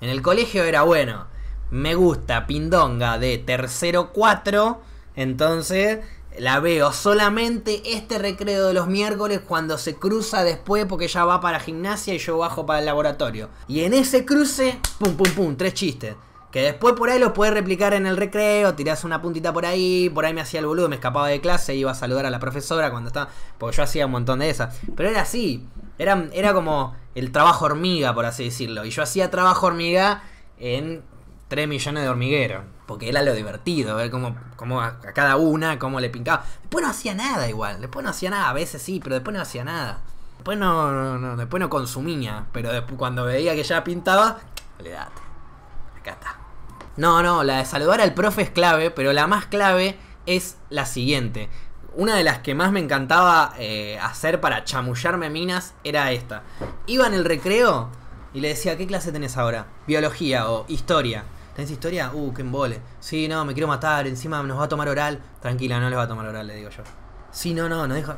En 0.00 0.08
el 0.08 0.22
colegio 0.22 0.62
era 0.62 0.82
bueno. 0.82 1.26
Me 1.70 1.96
gusta 1.96 2.46
Pindonga 2.46 3.18
de 3.18 3.38
tercero 3.38 4.12
4. 4.12 4.80
Entonces 5.16 6.04
la 6.38 6.58
veo 6.60 6.92
solamente 6.92 7.82
este 7.84 8.18
recreo 8.18 8.66
de 8.66 8.74
los 8.74 8.88
miércoles 8.88 9.40
cuando 9.46 9.78
se 9.78 9.94
cruza 9.94 10.42
después 10.42 10.84
porque 10.86 11.08
ya 11.08 11.24
va 11.24 11.40
para 11.40 11.60
gimnasia 11.60 12.14
y 12.14 12.18
yo 12.18 12.38
bajo 12.38 12.66
para 12.66 12.80
el 12.80 12.86
laboratorio. 12.86 13.48
Y 13.68 13.80
en 13.80 13.94
ese 13.94 14.24
cruce, 14.24 14.78
pum, 14.98 15.16
pum, 15.16 15.30
pum, 15.30 15.56
tres 15.56 15.74
chistes. 15.74 16.16
Que 16.50 16.62
después 16.62 16.94
por 16.94 17.10
ahí 17.10 17.18
los 17.18 17.32
puedes 17.32 17.52
replicar 17.52 17.94
en 17.94 18.06
el 18.06 18.16
recreo, 18.16 18.74
tirás 18.74 19.02
una 19.02 19.20
puntita 19.20 19.52
por 19.52 19.66
ahí, 19.66 20.08
por 20.08 20.24
ahí 20.24 20.32
me 20.32 20.40
hacía 20.40 20.60
el 20.60 20.66
boludo, 20.66 20.88
me 20.88 20.94
escapaba 20.94 21.26
de 21.26 21.40
clase, 21.40 21.74
iba 21.74 21.90
a 21.90 21.94
saludar 21.94 22.26
a 22.26 22.30
la 22.30 22.38
profesora 22.38 22.92
cuando 22.92 23.08
estaba. 23.08 23.28
Porque 23.58 23.76
yo 23.76 23.82
hacía 23.82 24.06
un 24.06 24.12
montón 24.12 24.38
de 24.38 24.50
esas. 24.50 24.76
Pero 24.94 25.08
era 25.08 25.22
así. 25.22 25.66
Era, 25.98 26.28
era 26.32 26.54
como 26.54 26.94
el 27.16 27.32
trabajo 27.32 27.64
hormiga, 27.64 28.14
por 28.14 28.24
así 28.24 28.44
decirlo. 28.44 28.84
Y 28.84 28.90
yo 28.90 29.02
hacía 29.02 29.30
trabajo 29.32 29.66
hormiga 29.66 30.22
en 30.58 31.02
3 31.48 31.66
millones 31.66 32.04
de 32.04 32.08
hormigueros. 32.08 32.62
Porque 32.86 33.08
era 33.08 33.22
lo 33.22 33.32
divertido, 33.32 33.96
ver 33.96 34.10
cómo, 34.10 34.36
cómo 34.56 34.82
a, 34.82 35.00
cada 35.00 35.36
una, 35.36 35.78
cómo 35.78 36.00
le 36.00 36.10
pincaba. 36.10 36.44
Después 36.60 36.84
no 36.84 36.90
hacía 36.90 37.14
nada 37.14 37.48
igual. 37.48 37.80
Después 37.80 38.04
no 38.04 38.10
hacía 38.10 38.30
nada. 38.30 38.50
A 38.50 38.52
veces 38.52 38.82
sí, 38.82 39.00
pero 39.02 39.14
después 39.14 39.34
no 39.34 39.42
hacía 39.42 39.64
nada. 39.64 40.00
Después 40.36 40.58
no, 40.58 41.36
después 41.36 41.60
no 41.60 41.70
consumía. 41.70 42.46
Pero 42.52 42.72
después 42.72 42.98
cuando 42.98 43.24
veía 43.24 43.54
que 43.54 43.62
ya 43.62 43.82
pintaba, 43.84 44.38
olvidate. 44.78 45.22
Acá 45.98 46.12
está. 46.12 46.36
No, 46.96 47.22
no, 47.22 47.42
la 47.42 47.58
de 47.58 47.64
saludar 47.64 48.00
al 48.00 48.14
profe 48.14 48.42
es 48.42 48.50
clave, 48.50 48.90
pero 48.90 49.12
la 49.12 49.26
más 49.26 49.46
clave 49.46 49.98
es 50.26 50.56
la 50.70 50.86
siguiente. 50.86 51.48
Una 51.96 52.16
de 52.16 52.24
las 52.24 52.38
que 52.38 52.54
más 52.54 52.72
me 52.72 52.80
encantaba 52.80 53.54
eh, 53.58 53.98
hacer 54.00 54.40
para 54.40 54.64
chamullarme 54.64 55.30
minas 55.30 55.74
era 55.84 56.12
esta. 56.12 56.42
Iba 56.86 57.06
en 57.06 57.14
el 57.14 57.24
recreo 57.24 57.88
y 58.32 58.40
le 58.40 58.48
decía, 58.48 58.76
¿qué 58.76 58.86
clase 58.86 59.12
tenés 59.12 59.36
ahora? 59.36 59.66
Biología 59.86 60.50
o 60.50 60.66
historia. 60.68 61.24
¿Tenés 61.54 61.70
historia? 61.70 62.10
Uh, 62.12 62.34
qué 62.34 62.42
embole. 62.42 62.80
Sí, 62.98 63.28
no, 63.28 63.44
me 63.44 63.52
quiero 63.52 63.68
matar, 63.68 64.08
encima 64.08 64.42
nos 64.42 64.58
va 64.58 64.64
a 64.64 64.68
tomar 64.68 64.88
oral. 64.88 65.20
Tranquila, 65.40 65.78
no 65.78 65.88
les 65.88 65.96
va 65.96 66.02
a 66.02 66.08
tomar 66.08 66.26
oral, 66.26 66.46
le 66.48 66.56
digo 66.56 66.70
yo. 66.70 66.82
Sí, 67.30 67.54
no, 67.54 67.68
no, 67.68 67.86
no 67.86 67.94
dejo. 67.94 68.14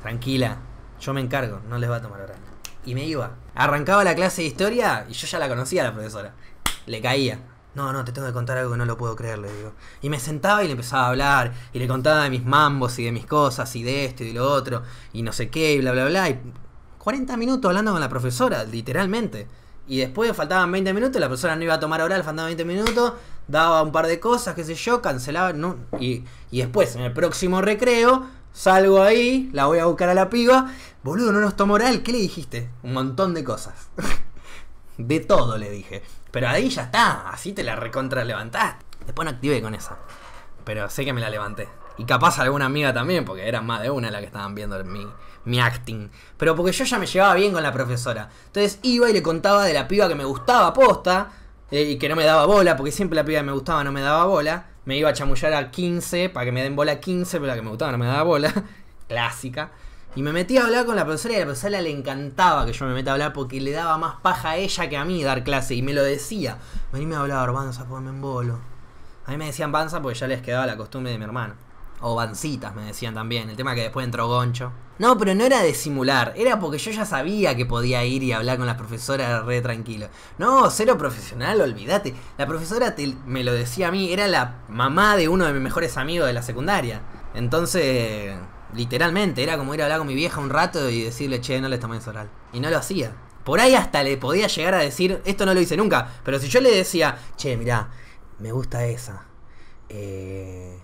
Tranquila, 0.00 0.56
yo 0.98 1.12
me 1.12 1.20
encargo, 1.20 1.60
no 1.68 1.76
les 1.76 1.90
va 1.90 1.96
a 1.96 2.02
tomar 2.02 2.22
oral. 2.22 2.38
Y 2.86 2.94
me 2.94 3.04
iba. 3.04 3.32
Arrancaba 3.54 4.04
la 4.04 4.14
clase 4.14 4.40
de 4.40 4.48
historia 4.48 5.04
y 5.06 5.12
yo 5.12 5.26
ya 5.26 5.38
la 5.38 5.48
conocía 5.48 5.82
a 5.82 5.88
la 5.88 5.92
profesora. 5.92 6.32
Le 6.86 7.02
caía. 7.02 7.40
No, 7.74 7.92
no, 7.92 8.04
te 8.04 8.12
tengo 8.12 8.26
que 8.26 8.32
contar 8.32 8.56
algo 8.56 8.72
que 8.72 8.78
no 8.78 8.86
lo 8.86 8.96
puedo 8.96 9.14
creer, 9.14 9.38
le 9.38 9.52
digo. 9.52 9.74
Y 10.00 10.08
me 10.08 10.18
sentaba 10.18 10.64
y 10.64 10.66
le 10.66 10.72
empezaba 10.72 11.04
a 11.04 11.08
hablar. 11.10 11.52
Y 11.74 11.78
le 11.78 11.86
contaba 11.86 12.24
de 12.24 12.30
mis 12.30 12.44
mambos 12.44 12.98
y 12.98 13.04
de 13.04 13.12
mis 13.12 13.26
cosas 13.26 13.76
y 13.76 13.82
de 13.82 14.06
esto 14.06 14.24
y 14.24 14.28
de 14.28 14.32
lo 14.32 14.50
otro. 14.50 14.82
Y 15.12 15.22
no 15.22 15.32
sé 15.32 15.50
qué, 15.50 15.74
y 15.74 15.80
bla, 15.80 15.92
bla, 15.92 16.06
bla. 16.06 16.30
Y 16.30 16.40
40 16.98 17.36
minutos 17.36 17.68
hablando 17.68 17.92
con 17.92 18.00
la 18.00 18.08
profesora, 18.08 18.64
literalmente. 18.64 19.46
Y 19.90 19.98
después 19.98 20.36
faltaban 20.36 20.70
20 20.70 20.94
minutos, 20.94 21.20
la 21.20 21.26
profesora 21.26 21.56
no 21.56 21.64
iba 21.64 21.74
a 21.74 21.80
tomar 21.80 22.00
oral, 22.00 22.22
faltaban 22.22 22.50
20 22.50 22.64
minutos, 22.64 23.14
daba 23.48 23.82
un 23.82 23.90
par 23.90 24.06
de 24.06 24.20
cosas, 24.20 24.54
qué 24.54 24.62
sé 24.62 24.76
yo, 24.76 25.02
cancelaba, 25.02 25.52
no. 25.52 25.78
Y, 25.98 26.22
y 26.52 26.58
después, 26.58 26.94
en 26.94 27.02
el 27.02 27.12
próximo 27.12 27.60
recreo, 27.60 28.24
salgo 28.52 29.02
ahí, 29.02 29.50
la 29.52 29.66
voy 29.66 29.80
a 29.80 29.86
buscar 29.86 30.08
a 30.08 30.14
la 30.14 30.30
piba. 30.30 30.72
Boludo, 31.02 31.32
no 31.32 31.40
nos 31.40 31.56
tomó 31.56 31.74
oral, 31.74 32.04
¿qué 32.04 32.12
le 32.12 32.18
dijiste? 32.18 32.70
Un 32.84 32.92
montón 32.92 33.34
de 33.34 33.42
cosas. 33.42 33.88
de 34.96 35.18
todo 35.18 35.58
le 35.58 35.68
dije. 35.70 36.04
Pero 36.30 36.48
ahí 36.48 36.68
ya 36.68 36.82
está, 36.84 37.28
así 37.28 37.52
te 37.52 37.64
la 37.64 37.74
recontra 37.74 38.22
levantaste. 38.22 38.84
Después 39.06 39.24
no 39.24 39.32
activé 39.32 39.60
con 39.60 39.74
esa. 39.74 39.98
Pero 40.64 40.88
sé 40.88 41.04
que 41.04 41.12
me 41.12 41.20
la 41.20 41.30
levanté. 41.30 41.68
Y 41.98 42.04
capaz 42.04 42.38
alguna 42.38 42.66
amiga 42.66 42.94
también, 42.94 43.24
porque 43.24 43.48
eran 43.48 43.66
más 43.66 43.82
de 43.82 43.90
una 43.90 44.08
la 44.12 44.20
que 44.20 44.26
estaban 44.26 44.54
viendo 44.54 44.84
mi, 44.84 45.04
mi 45.44 45.60
acting. 45.60 46.10
Pero 46.36 46.54
porque 46.56 46.72
yo 46.72 46.84
ya 46.84 46.98
me 46.98 47.06
llevaba 47.06 47.34
bien 47.34 47.52
con 47.52 47.62
la 47.62 47.72
profesora. 47.72 48.28
Entonces 48.46 48.78
iba 48.82 49.08
y 49.10 49.12
le 49.12 49.22
contaba 49.22 49.64
de 49.64 49.74
la 49.74 49.88
piba 49.88 50.08
que 50.08 50.14
me 50.14 50.24
gustaba 50.24 50.72
posta. 50.72 51.30
eh, 51.70 51.82
y 51.82 51.98
que 51.98 52.08
no 52.08 52.16
me 52.16 52.24
daba 52.24 52.46
bola, 52.46 52.76
porque 52.76 52.90
siempre 52.92 53.14
la 53.16 53.24
piba 53.24 53.40
que 53.40 53.46
me 53.46 53.52
gustaba 53.52 53.84
no 53.84 53.92
me 53.92 54.00
daba 54.00 54.24
bola. 54.24 54.66
Me 54.86 54.96
iba 54.96 55.08
a 55.10 55.12
chamullar 55.12 55.52
a 55.54 55.70
15 55.70 56.30
para 56.30 56.44
que 56.46 56.52
me 56.52 56.62
den 56.62 56.74
bola 56.74 56.92
a 56.92 57.00
15, 57.00 57.38
pero 57.38 57.46
la 57.46 57.54
que 57.54 57.62
me 57.62 57.68
gustaba 57.70 57.92
no 57.92 57.98
me 57.98 58.06
daba 58.06 58.22
bola. 58.24 58.52
Clásica. 59.08 59.70
Y 60.16 60.22
me 60.22 60.32
metí 60.32 60.58
a 60.58 60.64
hablar 60.64 60.86
con 60.86 60.96
la 60.96 61.04
profesora 61.04 61.34
y 61.34 61.36
a 61.36 61.40
la 61.40 61.46
profesora 61.46 61.80
le 61.80 61.90
encantaba 61.90 62.66
que 62.66 62.72
yo 62.72 62.84
me 62.86 62.94
meta 62.94 63.10
a 63.10 63.14
hablar 63.14 63.32
porque 63.32 63.60
le 63.60 63.70
daba 63.70 63.96
más 63.98 64.16
paja 64.20 64.50
a 64.50 64.56
ella 64.56 64.88
que 64.88 64.96
a 64.96 65.04
mí 65.04 65.22
dar 65.22 65.44
clase. 65.44 65.74
Y 65.76 65.82
me 65.82 65.92
lo 65.94 66.02
decía. 66.02 66.58
Venime 66.92 67.14
a 67.14 67.20
hablar, 67.20 67.52
Banza, 67.52 67.84
porque 67.84 68.04
me 68.04 68.10
embolo. 68.10 68.58
A 69.26 69.30
mí 69.30 69.36
me 69.36 69.46
decían 69.46 69.70
Banza 69.70 70.02
porque 70.02 70.18
ya 70.18 70.26
les 70.26 70.42
quedaba 70.42 70.66
la 70.66 70.76
costumbre 70.76 71.12
de 71.12 71.18
mi 71.18 71.24
hermano. 71.24 71.54
O 72.02 72.14
Bancitas, 72.14 72.74
me 72.74 72.84
decían 72.84 73.14
también. 73.14 73.50
El 73.50 73.56
tema 73.56 73.74
que 73.74 73.82
después 73.82 74.04
entró 74.04 74.26
Goncho. 74.26 74.72
No, 74.98 75.18
pero 75.18 75.34
no 75.34 75.44
era 75.44 75.62
de 75.62 75.74
simular. 75.74 76.32
Era 76.36 76.58
porque 76.58 76.78
yo 76.78 76.90
ya 76.90 77.04
sabía 77.04 77.56
que 77.56 77.66
podía 77.66 78.04
ir 78.04 78.22
y 78.22 78.32
hablar 78.32 78.56
con 78.56 78.66
la 78.66 78.76
profesora 78.76 79.42
re 79.42 79.60
tranquilo. 79.60 80.08
No, 80.38 80.70
cero 80.70 80.96
profesional, 80.96 81.60
olvídate. 81.60 82.14
La 82.38 82.46
profesora 82.46 82.94
me 83.26 83.44
lo 83.44 83.52
decía 83.52 83.88
a 83.88 83.90
mí. 83.90 84.12
Era 84.12 84.28
la 84.28 84.60
mamá 84.68 85.16
de 85.16 85.28
uno 85.28 85.44
de 85.44 85.52
mis 85.52 85.62
mejores 85.62 85.96
amigos 85.98 86.26
de 86.26 86.32
la 86.32 86.42
secundaria. 86.42 87.02
Entonces, 87.34 88.34
literalmente, 88.74 89.42
era 89.42 89.58
como 89.58 89.74
ir 89.74 89.82
a 89.82 89.84
hablar 89.84 89.98
con 89.98 90.08
mi 90.08 90.14
vieja 90.14 90.40
un 90.40 90.50
rato 90.50 90.88
y 90.88 91.04
decirle, 91.04 91.40
che, 91.40 91.60
no 91.60 91.68
le 91.68 91.78
tomes 91.78 92.06
oral. 92.08 92.30
Y 92.52 92.60
no 92.60 92.70
lo 92.70 92.78
hacía. 92.78 93.12
Por 93.44 93.60
ahí 93.60 93.74
hasta 93.74 94.02
le 94.02 94.16
podía 94.16 94.46
llegar 94.46 94.74
a 94.74 94.78
decir, 94.78 95.20
esto 95.26 95.44
no 95.44 95.52
lo 95.52 95.60
hice 95.60 95.76
nunca. 95.76 96.08
Pero 96.24 96.38
si 96.38 96.48
yo 96.48 96.60
le 96.60 96.70
decía, 96.70 97.18
che, 97.36 97.56
mirá, 97.58 97.90
me 98.38 98.52
gusta 98.52 98.86
esa. 98.86 99.24
Eh 99.88 100.80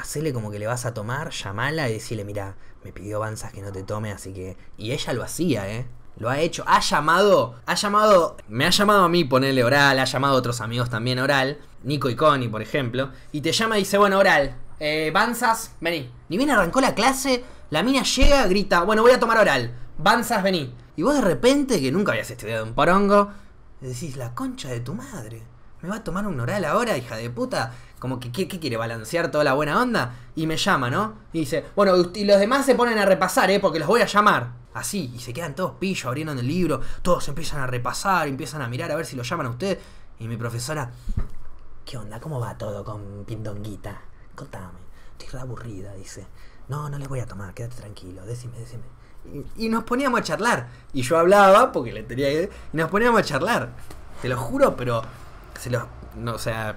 hacele 0.00 0.32
como 0.32 0.50
que 0.50 0.58
le 0.58 0.66
vas 0.66 0.86
a 0.86 0.94
tomar, 0.94 1.30
llamala 1.30 1.88
y 1.88 1.94
decirle, 1.94 2.24
mira, 2.24 2.56
me 2.84 2.92
pidió 2.92 3.20
Banzas 3.20 3.52
que 3.52 3.62
no 3.62 3.72
te 3.72 3.82
tome, 3.82 4.12
así 4.12 4.32
que... 4.32 4.56
Y 4.76 4.92
ella 4.92 5.12
lo 5.12 5.22
hacía, 5.22 5.68
¿eh? 5.68 5.86
Lo 6.18 6.30
ha 6.30 6.38
hecho, 6.40 6.64
ha 6.66 6.80
llamado, 6.80 7.56
ha 7.66 7.74
llamado, 7.74 8.38
me 8.48 8.64
ha 8.64 8.70
llamado 8.70 9.04
a 9.04 9.08
mí 9.08 9.24
ponerle 9.24 9.62
oral, 9.62 9.98
ha 9.98 10.04
llamado 10.04 10.34
a 10.34 10.38
otros 10.38 10.62
amigos 10.62 10.88
también 10.88 11.18
oral, 11.18 11.58
Nico 11.82 12.08
y 12.08 12.16
Connie, 12.16 12.48
por 12.48 12.62
ejemplo, 12.62 13.10
y 13.32 13.42
te 13.42 13.52
llama 13.52 13.76
y 13.76 13.82
dice, 13.82 13.98
bueno, 13.98 14.18
oral, 14.18 14.56
eh, 14.80 15.10
Banzas, 15.12 15.72
vení. 15.80 16.10
Ni 16.30 16.38
bien 16.38 16.50
arrancó 16.50 16.80
la 16.80 16.94
clase, 16.94 17.44
la 17.68 17.82
mina 17.82 18.02
llega, 18.02 18.46
grita, 18.46 18.82
bueno, 18.84 19.02
voy 19.02 19.12
a 19.12 19.20
tomar 19.20 19.38
oral, 19.38 19.74
Banzas, 19.98 20.42
vení. 20.42 20.74
Y 20.96 21.02
vos 21.02 21.14
de 21.14 21.20
repente, 21.20 21.82
que 21.82 21.92
nunca 21.92 22.12
habías 22.12 22.30
estudiado 22.30 22.64
un 22.64 22.72
porongo, 22.72 23.30
decís, 23.82 24.16
la 24.16 24.34
concha 24.34 24.70
de 24.70 24.80
tu 24.80 24.94
madre, 24.94 25.42
¿me 25.86 25.90
va 25.92 25.98
a 25.98 26.04
tomar 26.04 26.26
un 26.26 26.40
oral 26.40 26.64
ahora, 26.64 26.96
hija 26.96 27.16
de 27.16 27.30
puta? 27.30 27.72
como 27.98 28.20
que 28.20 28.30
¿qué, 28.30 28.46
quiere 28.46 28.76
balancear 28.76 29.30
toda 29.30 29.44
la 29.44 29.54
buena 29.54 29.80
onda 29.80 30.14
y 30.34 30.46
me 30.46 30.56
llama, 30.56 30.90
¿no? 30.90 31.14
Y 31.32 31.40
dice, 31.40 31.64
bueno, 31.74 31.94
y 32.14 32.24
los 32.24 32.38
demás 32.38 32.66
se 32.66 32.74
ponen 32.74 32.98
a 32.98 33.06
repasar, 33.06 33.50
¿eh? 33.50 33.58
Porque 33.58 33.78
los 33.78 33.88
voy 33.88 34.02
a 34.02 34.06
llamar. 34.06 34.52
Así, 34.74 35.10
y 35.14 35.18
se 35.18 35.32
quedan 35.32 35.54
todos 35.54 35.72
pillos 35.78 36.04
abriendo 36.04 36.32
el 36.34 36.46
libro, 36.46 36.82
todos 37.00 37.26
empiezan 37.28 37.60
a 37.60 37.66
repasar, 37.66 38.28
empiezan 38.28 38.60
a 38.60 38.68
mirar 38.68 38.92
a 38.92 38.96
ver 38.96 39.06
si 39.06 39.16
lo 39.16 39.22
llaman 39.22 39.46
a 39.46 39.50
usted. 39.50 39.78
Y 40.18 40.28
mi 40.28 40.36
profesora, 40.36 40.90
¿qué 41.86 41.96
onda? 41.96 42.20
¿Cómo 42.20 42.38
va 42.38 42.58
todo 42.58 42.84
con 42.84 43.24
Pindonguita? 43.24 44.02
Contame, 44.34 44.80
estoy 45.18 45.40
aburrida, 45.40 45.94
dice. 45.94 46.26
No, 46.68 46.90
no 46.90 46.98
le 46.98 47.08
voy 47.08 47.20
a 47.20 47.26
tomar, 47.26 47.54
quédate 47.54 47.76
tranquilo, 47.76 48.26
decime, 48.26 48.58
decime. 48.58 48.84
Y, 49.56 49.68
nos 49.70 49.84
poníamos 49.84 50.20
a 50.20 50.22
charlar. 50.22 50.68
Y 50.92 51.02
yo 51.02 51.18
hablaba, 51.18 51.72
porque 51.72 51.92
le 51.92 52.02
tenía 52.02 52.28
que... 52.28 52.50
Y 52.72 52.76
nos 52.76 52.90
poníamos 52.90 53.20
a 53.20 53.24
charlar. 53.24 53.70
Te 54.20 54.28
lo 54.28 54.36
juro, 54.36 54.76
pero... 54.76 55.02
Se 55.58 55.70
los... 55.70 55.84
No, 56.16 56.34
o 56.34 56.38
sea, 56.38 56.76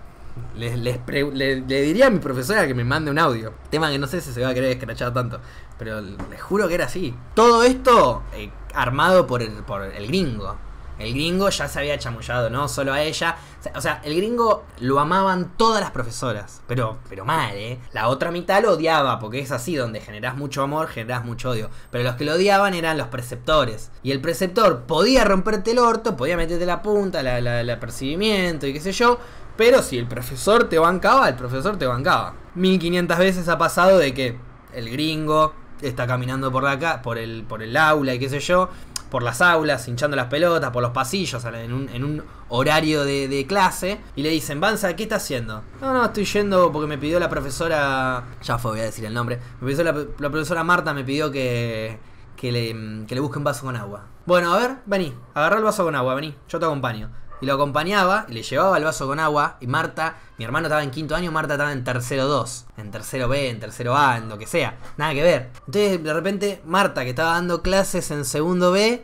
le, 0.55 1.61
diría 1.61 2.07
a 2.07 2.09
mi 2.09 2.19
profesora 2.19 2.67
que 2.67 2.73
me 2.73 2.83
mande 2.83 3.11
un 3.11 3.19
audio. 3.19 3.53
Tema 3.69 3.89
que 3.89 3.99
no 3.99 4.07
sé 4.07 4.21
si 4.21 4.31
se 4.31 4.41
va 4.41 4.49
a 4.49 4.53
querer 4.53 4.71
escrachar 4.71 5.13
tanto. 5.13 5.39
Pero 5.77 6.01
les 6.01 6.41
juro 6.41 6.67
que 6.67 6.75
era 6.75 6.85
así. 6.85 7.15
Todo 7.33 7.63
esto 7.63 8.23
eh, 8.33 8.51
armado 8.73 9.27
por 9.27 9.41
el, 9.41 9.51
por 9.63 9.83
el 9.83 10.07
gringo. 10.07 10.55
El 10.99 11.13
gringo 11.13 11.49
ya 11.49 11.67
se 11.67 11.79
había 11.79 11.97
chamullado, 11.97 12.49
no 12.49 12.67
solo 12.67 12.93
a 12.93 13.01
ella. 13.01 13.37
O 13.75 13.81
sea, 13.81 14.01
el 14.03 14.15
gringo 14.15 14.65
lo 14.79 14.99
amaban 14.99 15.53
todas 15.57 15.81
las 15.81 15.91
profesoras. 15.91 16.61
Pero, 16.67 16.99
pero 17.07 17.25
mal, 17.25 17.55
¿eh? 17.55 17.79
La 17.93 18.09
otra 18.09 18.31
mitad 18.31 18.61
lo 18.61 18.73
odiaba, 18.73 19.19
porque 19.19 19.39
es 19.39 19.51
así, 19.51 19.75
donde 19.75 20.01
generás 20.01 20.35
mucho 20.35 20.61
amor, 20.61 20.87
generás 20.87 21.23
mucho 21.23 21.51
odio. 21.51 21.69
Pero 21.89 22.03
los 22.03 22.15
que 22.15 22.25
lo 22.25 22.33
odiaban 22.33 22.73
eran 22.73 22.97
los 22.97 23.07
preceptores. 23.07 23.91
Y 24.03 24.11
el 24.11 24.21
preceptor 24.21 24.83
podía 24.83 25.23
romperte 25.23 25.71
el 25.71 25.79
orto, 25.79 26.17
podía 26.17 26.37
meterte 26.37 26.65
la 26.65 26.81
punta, 26.81 27.21
el 27.21 27.69
apercibimiento 27.69 28.67
y 28.67 28.73
qué 28.73 28.81
sé 28.81 28.91
yo. 28.91 29.19
Pero 29.55 29.81
si 29.81 29.97
el 29.97 30.07
profesor 30.07 30.69
te 30.69 30.79
bancaba, 30.79 31.27
el 31.27 31.35
profesor 31.35 31.77
te 31.77 31.85
bancaba. 31.85 32.33
1500 32.55 33.17
veces 33.17 33.49
ha 33.49 33.57
pasado 33.57 33.97
de 33.97 34.13
que 34.13 34.37
el 34.73 34.89
gringo 34.89 35.53
está 35.81 36.07
caminando 36.07 36.51
por 36.51 36.65
acá, 36.65 37.01
por 37.01 37.17
el, 37.17 37.43
por 37.43 37.61
el 37.61 37.75
aula 37.77 38.13
y 38.13 38.19
qué 38.19 38.29
sé 38.29 38.39
yo, 38.39 38.69
por 39.09 39.23
las 39.23 39.41
aulas, 39.41 39.87
hinchando 39.87 40.15
las 40.15 40.27
pelotas, 40.27 40.71
por 40.71 40.81
los 40.81 40.91
pasillos, 40.91 41.43
en 41.45 41.73
un, 41.73 41.89
en 41.89 42.03
un 42.03 42.23
horario 42.49 43.03
de, 43.03 43.45
clase, 43.47 43.99
y 44.15 44.23
le 44.23 44.29
dicen, 44.29 44.59
Banza, 44.59 44.95
¿qué 44.95 45.03
está 45.03 45.15
haciendo? 45.15 45.63
No, 45.81 45.93
no, 45.93 46.05
estoy 46.05 46.25
yendo 46.25 46.71
porque 46.71 46.87
me 46.87 46.97
pidió 46.97 47.19
la 47.19 47.29
profesora, 47.29 48.23
ya 48.41 48.57
fue, 48.57 48.71
voy 48.71 48.79
a 48.81 48.83
decir 48.83 49.05
el 49.05 49.13
nombre, 49.13 49.39
me 49.61 49.67
pidió 49.67 49.83
la, 49.83 49.93
profesora 50.29 50.63
Marta, 50.63 50.93
me 50.93 51.03
pidió 51.03 51.31
que, 51.31 51.99
que, 52.35 52.51
le, 52.51 53.05
que 53.07 53.15
le 53.15 53.21
busque 53.21 53.37
un 53.37 53.43
vaso 53.43 53.65
con 53.65 53.75
agua. 53.75 54.05
Bueno, 54.25 54.53
a 54.53 54.59
ver, 54.59 54.77
vení, 54.85 55.13
agarra 55.33 55.57
el 55.57 55.63
vaso 55.63 55.83
con 55.83 55.95
agua, 55.95 56.13
vení, 56.15 56.35
yo 56.47 56.59
te 56.59 56.65
acompaño 56.65 57.09
y 57.41 57.45
lo 57.45 57.53
acompañaba 57.53 58.25
y 58.27 58.33
le 58.33 58.43
llevaba 58.43 58.77
el 58.77 58.83
vaso 58.83 59.07
con 59.07 59.19
agua 59.19 59.57
y 59.59 59.67
Marta, 59.67 60.17
mi 60.37 60.45
hermano 60.45 60.67
estaba 60.67 60.83
en 60.83 60.91
quinto 60.91 61.15
año, 61.15 61.31
Marta 61.31 61.53
estaba 61.53 61.71
en 61.71 61.83
tercero 61.83 62.27
2, 62.27 62.65
en 62.77 62.91
tercero 62.91 63.27
B, 63.27 63.49
en 63.49 63.59
tercero 63.59 63.95
A, 63.95 64.17
en 64.17 64.29
lo 64.29 64.37
que 64.37 64.47
sea, 64.47 64.77
nada 64.97 65.13
que 65.13 65.23
ver. 65.23 65.49
Entonces 65.67 66.03
de 66.03 66.13
repente 66.13 66.61
Marta, 66.65 67.03
que 67.03 67.11
estaba 67.11 67.33
dando 67.33 67.61
clases 67.61 68.11
en 68.11 68.25
segundo 68.25 68.71
B, 68.71 69.03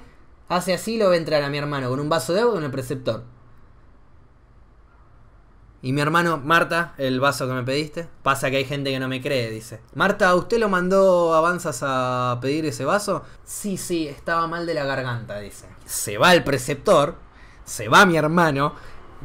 hace 0.49 0.73
así 0.73 0.97
lo 0.97 1.09
ve 1.09 1.17
entrar 1.17 1.43
a 1.43 1.49
mi 1.49 1.57
hermano 1.57 1.89
con 1.89 1.99
un 1.99 2.09
vaso 2.09 2.33
de 2.33 2.41
agua 2.41 2.55
con 2.55 2.63
el 2.63 2.71
preceptor. 2.71 3.23
Y 5.85 5.93
mi 5.93 6.01
hermano, 6.01 6.41
Marta, 6.43 6.95
el 6.97 7.19
vaso 7.19 7.47
que 7.47 7.53
me 7.53 7.61
pediste. 7.61 8.07
Pasa 8.23 8.49
que 8.49 8.57
hay 8.57 8.65
gente 8.65 8.89
que 8.89 8.99
no 8.99 9.07
me 9.07 9.21
cree, 9.21 9.51
dice. 9.51 9.81
Marta, 9.93 10.33
¿usted 10.33 10.57
lo 10.57 10.67
mandó 10.67 11.35
Avanzas 11.35 11.81
a 11.83 12.39
pedir 12.41 12.65
ese 12.65 12.85
vaso? 12.85 13.21
Sí, 13.43 13.77
sí, 13.77 14.07
estaba 14.07 14.47
mal 14.47 14.65
de 14.65 14.73
la 14.73 14.83
garganta, 14.83 15.39
dice. 15.39 15.67
Se 15.85 16.17
va 16.17 16.33
el 16.33 16.43
preceptor, 16.43 17.17
se 17.65 17.89
va 17.89 18.05
mi 18.05 18.15
hermano 18.15 18.73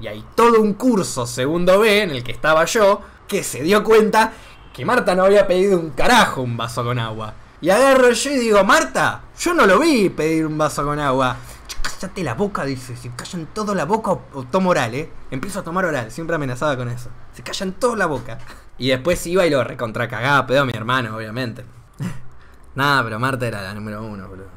y 0.00 0.06
hay 0.08 0.24
todo 0.34 0.60
un 0.60 0.74
curso 0.74 1.26
segundo 1.26 1.80
B 1.80 2.02
en 2.02 2.10
el 2.10 2.24
que 2.24 2.32
estaba 2.32 2.64
yo 2.64 3.02
que 3.28 3.44
se 3.44 3.62
dio 3.62 3.84
cuenta 3.84 4.32
que 4.72 4.84
Marta 4.84 5.14
no 5.14 5.24
había 5.24 5.46
pedido 5.46 5.78
un 5.78 5.90
carajo 5.90 6.42
un 6.42 6.56
vaso 6.56 6.82
con 6.82 6.98
agua. 6.98 7.34
Y 7.60 7.68
agarro 7.68 8.10
yo 8.10 8.30
y 8.30 8.38
digo, 8.38 8.64
Marta, 8.64 9.22
yo 9.38 9.52
no 9.52 9.66
lo 9.66 9.78
vi 9.78 10.08
pedir 10.08 10.46
un 10.46 10.56
vaso 10.56 10.84
con 10.84 10.98
agua. 10.98 11.36
Cállate 11.82 12.24
la 12.24 12.34
boca, 12.34 12.64
dice. 12.64 12.96
Si 12.96 13.10
callan 13.10 13.46
todo 13.52 13.74
la 13.74 13.84
boca 13.84 14.12
o, 14.12 14.44
tomo 14.50 14.70
oral, 14.70 14.94
¿eh? 14.94 15.12
Empiezo 15.30 15.60
a 15.60 15.62
tomar 15.62 15.84
oral, 15.84 16.10
siempre 16.10 16.36
amenazada 16.36 16.76
con 16.76 16.88
eso. 16.88 17.10
Se 17.34 17.42
callan 17.42 17.72
toda 17.72 17.96
la 17.96 18.06
boca. 18.06 18.38
Y 18.78 18.88
después 18.88 19.26
iba 19.26 19.44
y 19.44 19.50
lo 19.50 19.62
recontracagaba, 19.62 20.46
pedo 20.46 20.62
a 20.62 20.64
mi 20.64 20.72
hermano, 20.72 21.14
obviamente. 21.14 21.66
Nada, 22.74 23.04
pero 23.04 23.18
Marta 23.18 23.46
era 23.46 23.62
la 23.62 23.74
número 23.74 24.02
uno, 24.02 24.26
boludo. 24.26 24.48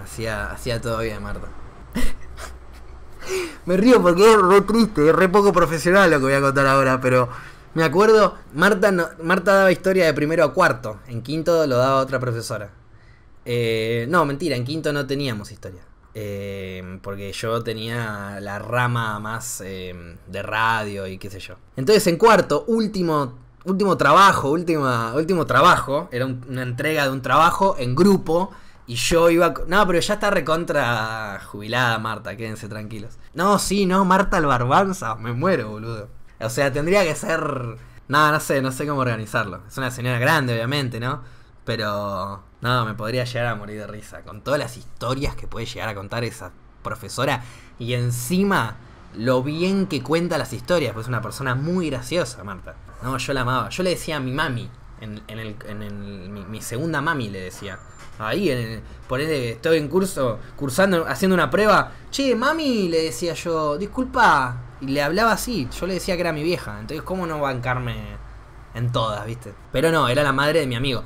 Hacía, 0.00 0.52
hacía 0.52 0.80
todo 0.80 1.00
bien, 1.00 1.20
Marta. 1.20 1.48
Me 3.66 3.76
río 3.76 4.02
porque 4.02 4.32
es 4.32 4.40
re 4.40 4.60
triste, 4.62 5.08
es 5.08 5.14
re 5.14 5.28
poco 5.28 5.52
profesional 5.52 6.10
lo 6.10 6.18
que 6.18 6.24
voy 6.24 6.34
a 6.34 6.40
contar 6.40 6.66
ahora, 6.66 7.00
pero 7.00 7.28
me 7.74 7.82
acuerdo, 7.82 8.34
Marta, 8.54 8.92
Marta 9.22 9.54
daba 9.54 9.72
historia 9.72 10.06
de 10.06 10.14
primero 10.14 10.44
a 10.44 10.52
cuarto, 10.52 11.00
en 11.08 11.22
quinto 11.22 11.66
lo 11.66 11.76
daba 11.76 12.00
otra 12.00 12.20
profesora. 12.20 12.70
Eh, 13.44 14.06
no, 14.08 14.24
mentira, 14.24 14.56
en 14.56 14.64
quinto 14.64 14.92
no 14.92 15.06
teníamos 15.06 15.50
historia. 15.50 15.82
Eh, 16.16 17.00
porque 17.02 17.32
yo 17.32 17.60
tenía 17.64 18.38
la 18.40 18.60
rama 18.60 19.18
más 19.18 19.60
eh, 19.64 20.16
de 20.28 20.42
radio 20.42 21.08
y 21.08 21.18
qué 21.18 21.28
sé 21.28 21.40
yo. 21.40 21.56
Entonces 21.76 22.06
en 22.06 22.16
cuarto, 22.16 22.64
último, 22.68 23.34
último 23.64 23.96
trabajo, 23.96 24.50
última, 24.50 25.12
último 25.14 25.44
trabajo, 25.44 26.08
era 26.12 26.26
una 26.26 26.62
entrega 26.62 27.04
de 27.04 27.10
un 27.10 27.22
trabajo 27.22 27.74
en 27.78 27.96
grupo 27.96 28.52
y 28.86 28.96
yo 28.96 29.30
iba. 29.30 29.54
No, 29.66 29.86
pero 29.86 29.98
ya 30.00 30.14
está 30.14 30.30
recontra 30.30 31.40
jubilada 31.46 31.98
Marta, 31.98 32.36
quédense 32.36 32.68
tranquilos. 32.68 33.18
No, 33.32 33.58
sí, 33.58 33.86
no, 33.86 34.04
Marta 34.04 34.36
Albarbanza, 34.36 35.14
me 35.16 35.32
muero, 35.32 35.70
boludo. 35.70 36.08
O 36.40 36.50
sea, 36.50 36.72
tendría 36.72 37.02
que 37.04 37.14
ser. 37.14 37.78
Nada, 38.08 38.32
no 38.32 38.40
sé, 38.40 38.60
no 38.60 38.70
sé 38.72 38.86
cómo 38.86 39.00
organizarlo. 39.00 39.62
Es 39.66 39.78
una 39.78 39.90
señora 39.90 40.18
grande, 40.18 40.54
obviamente, 40.54 41.00
¿no? 41.00 41.22
Pero. 41.64 42.42
No, 42.60 42.84
me 42.84 42.94
podría 42.94 43.24
llegar 43.24 43.46
a 43.46 43.54
morir 43.54 43.78
de 43.78 43.86
risa. 43.86 44.22
Con 44.22 44.42
todas 44.42 44.60
las 44.60 44.76
historias 44.76 45.34
que 45.34 45.46
puede 45.46 45.66
llegar 45.66 45.88
a 45.88 45.94
contar 45.94 46.24
esa 46.24 46.52
profesora. 46.82 47.42
Y 47.78 47.94
encima, 47.94 48.76
lo 49.14 49.42
bien 49.42 49.86
que 49.86 50.02
cuenta 50.02 50.36
las 50.36 50.52
historias. 50.52 50.92
Pues 50.92 51.04
es 51.04 51.08
una 51.08 51.22
persona 51.22 51.54
muy 51.54 51.88
graciosa, 51.88 52.44
Marta. 52.44 52.74
No, 53.02 53.16
yo 53.16 53.32
la 53.32 53.42
amaba. 53.42 53.70
Yo 53.70 53.82
le 53.82 53.90
decía 53.90 54.16
a 54.16 54.20
mi 54.20 54.32
mami. 54.32 54.70
En, 55.00 55.22
el, 55.28 55.56
en 55.66 56.50
mi 56.50 56.62
segunda 56.62 57.02
mami 57.02 57.28
le 57.28 57.40
decía 57.40 57.78
ahí, 58.18 58.50
en 58.50 58.58
el, 58.58 58.82
estoy 59.20 59.78
en 59.78 59.88
curso, 59.88 60.38
cursando, 60.56 61.06
haciendo 61.06 61.34
una 61.34 61.50
prueba. 61.50 61.92
Che, 62.10 62.34
mami, 62.34 62.88
le 62.88 63.02
decía 63.04 63.34
yo, 63.34 63.76
disculpa. 63.76 64.56
Y 64.80 64.86
le 64.88 65.02
hablaba 65.02 65.32
así, 65.32 65.68
yo 65.78 65.86
le 65.86 65.94
decía 65.94 66.14
que 66.14 66.20
era 66.20 66.32
mi 66.32 66.42
vieja. 66.42 66.78
Entonces, 66.80 67.02
¿cómo 67.02 67.26
no 67.26 67.40
bancarme 67.40 67.96
en 68.74 68.92
todas, 68.92 69.24
viste? 69.26 69.54
Pero 69.72 69.90
no, 69.90 70.08
era 70.08 70.22
la 70.22 70.32
madre 70.32 70.60
de 70.60 70.66
mi 70.66 70.74
amigo. 70.74 71.02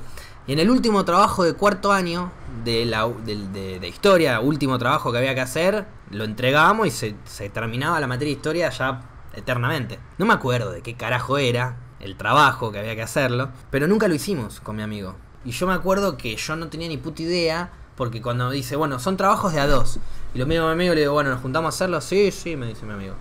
Y 0.47 0.53
en 0.53 0.59
el 0.59 0.69
último 0.69 1.05
trabajo 1.05 1.43
de 1.43 1.53
cuarto 1.53 1.91
año 1.91 2.31
de, 2.63 2.85
la, 2.85 3.07
de, 3.07 3.87
historia, 3.87 4.39
último 4.39 4.79
trabajo 4.79 5.11
que 5.11 5.19
había 5.19 5.35
que 5.35 5.41
hacer, 5.41 5.85
lo 6.09 6.23
entregábamos 6.23 6.87
y 6.87 6.91
se, 6.91 7.15
se 7.25 7.49
terminaba 7.49 7.99
la 7.99 8.07
materia 8.07 8.33
de 8.33 8.37
historia 8.37 8.69
ya 8.69 9.01
eternamente. 9.35 9.99
No 10.17 10.25
me 10.25 10.33
acuerdo 10.33 10.71
de 10.71 10.81
qué 10.81 10.95
carajo 10.95 11.37
era 11.37 11.77
el 11.99 12.15
trabajo 12.15 12.71
que 12.71 12.79
había 12.79 12.95
que 12.95 13.03
hacerlo, 13.03 13.49
pero 13.69 13.87
nunca 13.87 14.07
lo 14.07 14.15
hicimos 14.15 14.59
con 14.59 14.75
mi 14.75 14.81
amigo. 14.81 15.15
Y 15.45 15.51
yo 15.51 15.67
me 15.67 15.73
acuerdo 15.73 16.17
que 16.17 16.35
yo 16.35 16.55
no 16.55 16.67
tenía 16.67 16.87
ni 16.87 16.97
puta 16.97 17.21
idea, 17.21 17.71
porque 17.95 18.21
cuando 18.21 18.49
dice, 18.49 18.75
bueno, 18.75 18.99
son 18.99 19.17
trabajos 19.17 19.53
de 19.53 19.59
a 19.59 19.67
dos. 19.67 19.99
Y 20.33 20.37
lo 20.37 20.45
mismo 20.45 20.65
mi 20.67 20.71
amigo 20.71 20.93
le 20.93 21.01
digo, 21.01 21.13
bueno, 21.13 21.31
nos 21.31 21.41
juntamos 21.41 21.73
a 21.73 21.75
hacerlo. 21.75 22.01
Sí, 22.01 22.31
sí, 22.31 22.55
me 22.55 22.67
dice 22.67 22.85
mi 22.85 22.93
amigo. 22.93 23.15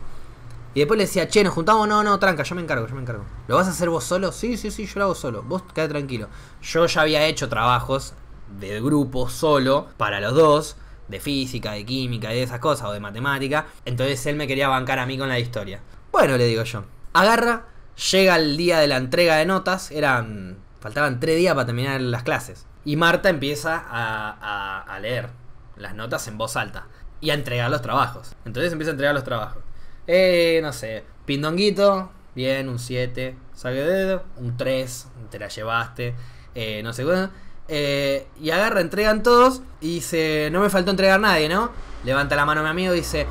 Y 0.75 0.81
después 0.81 0.99
le 0.99 1.07
decía, 1.07 1.29
che, 1.29 1.43
nos 1.43 1.55
juntamos, 1.55 1.89
no, 1.89 2.05
no, 2.05 2.19
tranca, 2.19 2.43
yo 2.43 2.55
me 2.55 2.63
encargo, 2.63 2.87
yo 2.87 2.95
me 2.95 3.01
encargo. 3.01 3.25
¿Lo 3.49 3.57
vas 3.57 3.67
a 3.67 3.71
hacer 3.71 3.89
vos 3.89 4.05
solo? 4.05 4.31
Sí, 4.33 4.57
sí, 4.57 4.71
sí, 4.71 4.87
yo 4.87 4.99
lo 5.01 5.05
hago 5.07 5.15
solo. 5.15 5.43
Vos 5.43 5.63
quedate 5.75 5.89
tranquilo. 5.89 6.29
Yo 6.63 6.87
ya 6.87 7.01
había 7.01 7.27
hecho 7.27 7.49
trabajos 7.49 8.15
de 8.61 8.81
grupo 8.81 9.29
solo 9.29 9.89
para 9.97 10.21
los 10.21 10.35
dos, 10.35 10.77
de 11.09 11.21
física, 11.21 11.73
de 11.73 11.85
química 11.85 12.33
y 12.33 12.37
de 12.37 12.43
esas 12.45 12.61
cosas, 12.61 12.89
o 12.89 12.93
de 12.93 13.01
matemática. 13.01 13.67
Entonces 13.85 14.25
él 14.27 14.37
me 14.37 14.47
quería 14.47 14.69
bancar 14.69 14.99
a 14.99 15.07
mí 15.07 15.19
con 15.19 15.29
la 15.29 15.39
historia. 15.39 15.81
Bueno, 16.13 16.37
le 16.37 16.47
digo 16.47 16.63
yo. 16.63 16.85
Agarra, 17.13 17.67
llega 18.13 18.37
el 18.37 18.57
día 18.57 18.79
de 18.79 18.87
la 18.87 18.99
entrega 18.99 19.37
de 19.37 19.47
notas, 19.47 19.91
eran. 19.91 20.59
Faltaban 20.81 21.21
tres 21.21 21.37
días 21.37 21.55
para 21.55 21.67
terminar 21.67 22.01
las 22.01 22.23
clases. 22.23 22.67
Y 22.85 22.97
Marta 22.97 23.29
empieza 23.29 23.85
a, 23.89 24.83
a, 24.83 25.01
leer 25.01 25.29
las 25.77 25.95
notas 25.95 26.27
en 26.29 26.39
voz 26.39 26.57
alta 26.57 26.87
y 27.21 27.31
a 27.31 27.35
entregar 27.35 27.71
los 27.71 27.83
trabajos. 27.83 28.35
Entonces 28.45 28.73
empieza 28.73 28.91
a 28.91 28.93
entregar 28.93 29.15
los 29.15 29.25
trabajos. 29.25 29.63
Eh, 30.07 30.61
no 30.63 30.73
sé, 30.73 31.05
pindonguito, 31.27 32.11
bien, 32.35 32.69
un 32.69 32.79
7, 32.79 33.37
saque 33.55 33.83
dedo, 33.83 34.25
un 34.37 34.57
3, 34.57 35.07
te 35.31 35.39
la 35.39 35.49
llevaste, 35.49 36.15
eh, 36.55 36.81
no 36.83 36.93
sé 36.93 37.05
cuándo. 37.05 37.31
Eh, 37.69 38.27
y 38.41 38.51
agarra, 38.51 38.81
entregan 38.81 39.23
todos 39.23 39.61
y 39.83 39.97
dice, 39.97 40.49
no 40.51 40.61
me 40.61 40.71
faltó 40.71 40.91
entregar 40.91 41.21
nadie, 41.21 41.49
¿no? 41.49 41.71
Levanta 42.05 42.37
la 42.37 42.47
mano 42.47 42.63
mi 42.63 42.69
amigo 42.71 42.95
y 42.95 42.99
dice, 42.99 43.27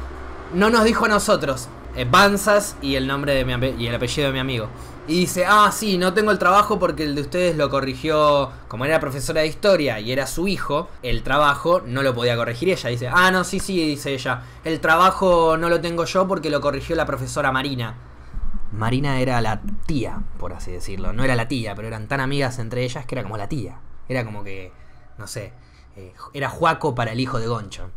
no 0.54 0.70
nos 0.70 0.84
dijo 0.84 1.06
a 1.06 1.08
nosotros, 1.08 1.70
Banzas 2.06 2.76
y 2.82 2.96
el 2.96 3.08
nombre 3.08 3.34
de 3.34 3.46
mi 3.46 3.84
y 3.84 3.88
el 3.88 3.96
apellido 3.96 4.28
de 4.28 4.34
mi 4.34 4.40
amigo. 4.40 4.70
Y 5.08 5.22
dice, 5.22 5.46
ah, 5.48 5.72
sí, 5.72 5.98
no 5.98 6.14
tengo 6.14 6.32
el 6.32 6.38
trabajo 6.38 6.80
porque 6.80 7.04
el 7.04 7.16
de 7.16 7.22
ustedes 7.22 7.56
lo 7.56 7.70
corrigió, 7.70 8.52
como 8.68 8.84
era 8.84 9.00
profesora 9.00 9.42
de 9.42 9.48
historia 9.48 10.02
y 10.02 10.12
era 10.12 10.28
su 10.28 10.50
hijo, 10.50 10.90
el 11.02 11.24
trabajo 11.24 11.82
no 11.86 12.04
lo 12.04 12.14
podía 12.14 12.36
corregir 12.36 12.70
ella. 12.70 12.90
Dice, 12.90 13.08
ah, 13.08 13.32
no, 13.32 13.46
sí, 13.46 13.62
sí, 13.62 13.88
dice 13.88 14.14
ella, 14.14 14.44
el 14.66 14.82
trabajo 14.82 15.56
no 15.56 15.70
lo 15.70 15.80
tengo 15.80 16.04
yo 16.04 16.28
porque 16.28 16.50
lo 16.50 16.60
corrigió 16.60 16.96
la 16.98 17.06
profesora 17.06 17.54
Marina. 17.54 17.96
Marina 18.74 19.22
era 19.22 19.40
la 19.40 19.62
tía, 19.86 20.22
por 20.38 20.52
así 20.52 20.72
decirlo. 20.72 21.14
No 21.14 21.24
era 21.24 21.36
la 21.36 21.48
tía, 21.48 21.74
pero 21.74 21.88
eran 21.88 22.10
tan 22.10 22.20
amigas 22.20 22.60
entre 22.60 22.84
ellas 22.84 23.06
que 23.06 23.16
era 23.16 23.24
como 23.24 23.38
la 23.38 23.48
tía. 23.48 23.80
Era 24.10 24.26
como 24.26 24.44
que, 24.44 24.74
no 25.18 25.26
sé, 25.26 25.54
eh, 25.96 26.14
era 26.34 26.50
Juaco 26.50 26.96
para 26.96 27.14
el 27.14 27.20
hijo 27.22 27.40
de 27.40 27.48
Goncho. 27.48 27.92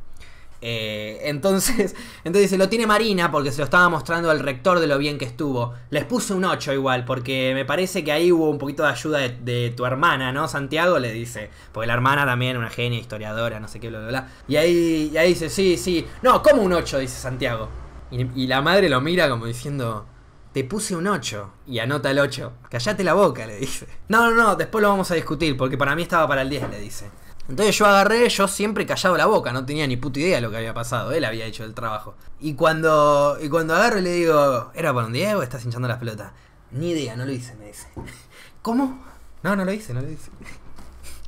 Eh, 0.62 1.21
entonces, 1.25 1.95
entonces 2.25 2.59
lo 2.59 2.69
tiene 2.69 2.87
Marina 2.87 3.31
porque 3.31 3.50
se 3.50 3.59
lo 3.59 3.64
estaba 3.64 3.88
mostrando 3.88 4.31
al 4.31 4.40
rector 4.40 4.81
de 4.81 4.87
lo 4.87 4.99
bien 4.99 5.19
que 5.19 5.25
estuvo. 5.25 5.75
Les 5.90 6.05
puse 6.05 6.35
un 6.35 6.45
8 6.45 6.73
igual, 6.73 7.05
porque 7.05 7.52
me 7.55 7.64
parece 7.64 8.05
que 8.05 8.12
ahí 8.12 8.31
hubo 8.33 8.50
un 8.50 8.59
poquito 8.59 8.83
de 8.83 8.90
ayuda 8.90 9.19
de, 9.21 9.73
tu 9.76 9.87
hermana, 9.87 10.33
¿no? 10.33 10.49
Santiago 10.49 10.99
le 10.99 11.12
dice, 11.12 11.50
porque 11.73 11.87
la 11.87 11.95
hermana 11.95 12.26
también, 12.26 12.57
una 12.57 12.71
genia, 12.71 12.99
historiadora, 12.99 13.61
no 13.61 13.69
sé 13.69 13.81
qué, 13.81 13.88
bla, 13.88 14.00
bla, 14.00 14.09
bla. 14.09 14.29
Y 14.49 14.57
ahí, 14.57 15.11
y 15.12 15.17
ahí 15.17 15.31
dice, 15.31 15.49
sí, 15.49 15.76
sí, 15.76 16.07
no, 16.23 16.43
¿cómo 16.43 16.62
un 16.62 16.73
8? 16.73 16.99
Dice 16.99 17.21
Santiago. 17.21 17.69
Y, 18.11 18.43
y 18.43 18.47
la 18.47 18.61
madre 18.61 18.88
lo 18.88 19.00
mira 19.00 19.29
como 19.29 19.47
diciendo, 19.47 20.07
te 20.52 20.64
puse 20.64 20.97
un 20.97 21.07
8 21.07 21.52
y 21.67 21.79
anota 21.79 22.11
el 22.11 22.19
8. 22.19 22.52
Callate 22.69 23.05
la 23.05 23.14
boca, 23.14 23.47
le 23.47 23.57
dice. 23.57 23.87
No, 24.09 24.31
no, 24.31 24.37
no, 24.37 24.57
después 24.57 24.83
lo 24.83 24.88
vamos 24.88 25.11
a 25.11 25.14
discutir 25.14 25.57
porque 25.57 25.79
para 25.79 25.95
mí 25.95 26.02
estaba 26.02 26.26
para 26.26 26.43
el 26.43 26.50
10, 26.50 26.71
le 26.71 26.81
dice. 26.81 27.11
Entonces 27.50 27.76
yo 27.76 27.87
agarré, 27.87 28.28
yo 28.28 28.47
siempre 28.47 28.87
callado 28.87 29.16
la 29.16 29.26
boca, 29.26 29.52
no 29.52 29.66
tenía 29.66 29.85
ni 29.85 29.97
puta 29.97 30.21
idea 30.21 30.37
de 30.37 30.40
lo 30.40 30.52
que 30.52 30.59
había 30.59 30.73
pasado, 30.73 31.11
él 31.11 31.25
había 31.25 31.47
hecho 31.47 31.64
el 31.64 31.75
trabajo. 31.75 32.14
Y 32.38 32.54
cuando, 32.54 33.38
y 33.42 33.49
cuando 33.49 33.75
agarro 33.75 33.99
y 33.99 34.02
le 34.02 34.12
digo, 34.12 34.71
¿era 34.73 34.95
para 34.95 35.09
un 35.09 35.12
10 35.12 35.35
o 35.35 35.42
estás 35.42 35.64
hinchando 35.64 35.88
las 35.88 35.99
pelotas? 35.99 36.30
Ni 36.71 36.92
idea, 36.92 37.16
no 37.16 37.26
lo 37.26 37.33
hice, 37.33 37.57
me 37.57 37.66
dice. 37.66 37.88
¿Cómo? 38.62 39.04
No, 39.42 39.57
no 39.57 39.64
lo 39.64 39.73
hice, 39.73 39.92
no 39.92 40.00
lo 40.00 40.09
hice. 40.09 40.30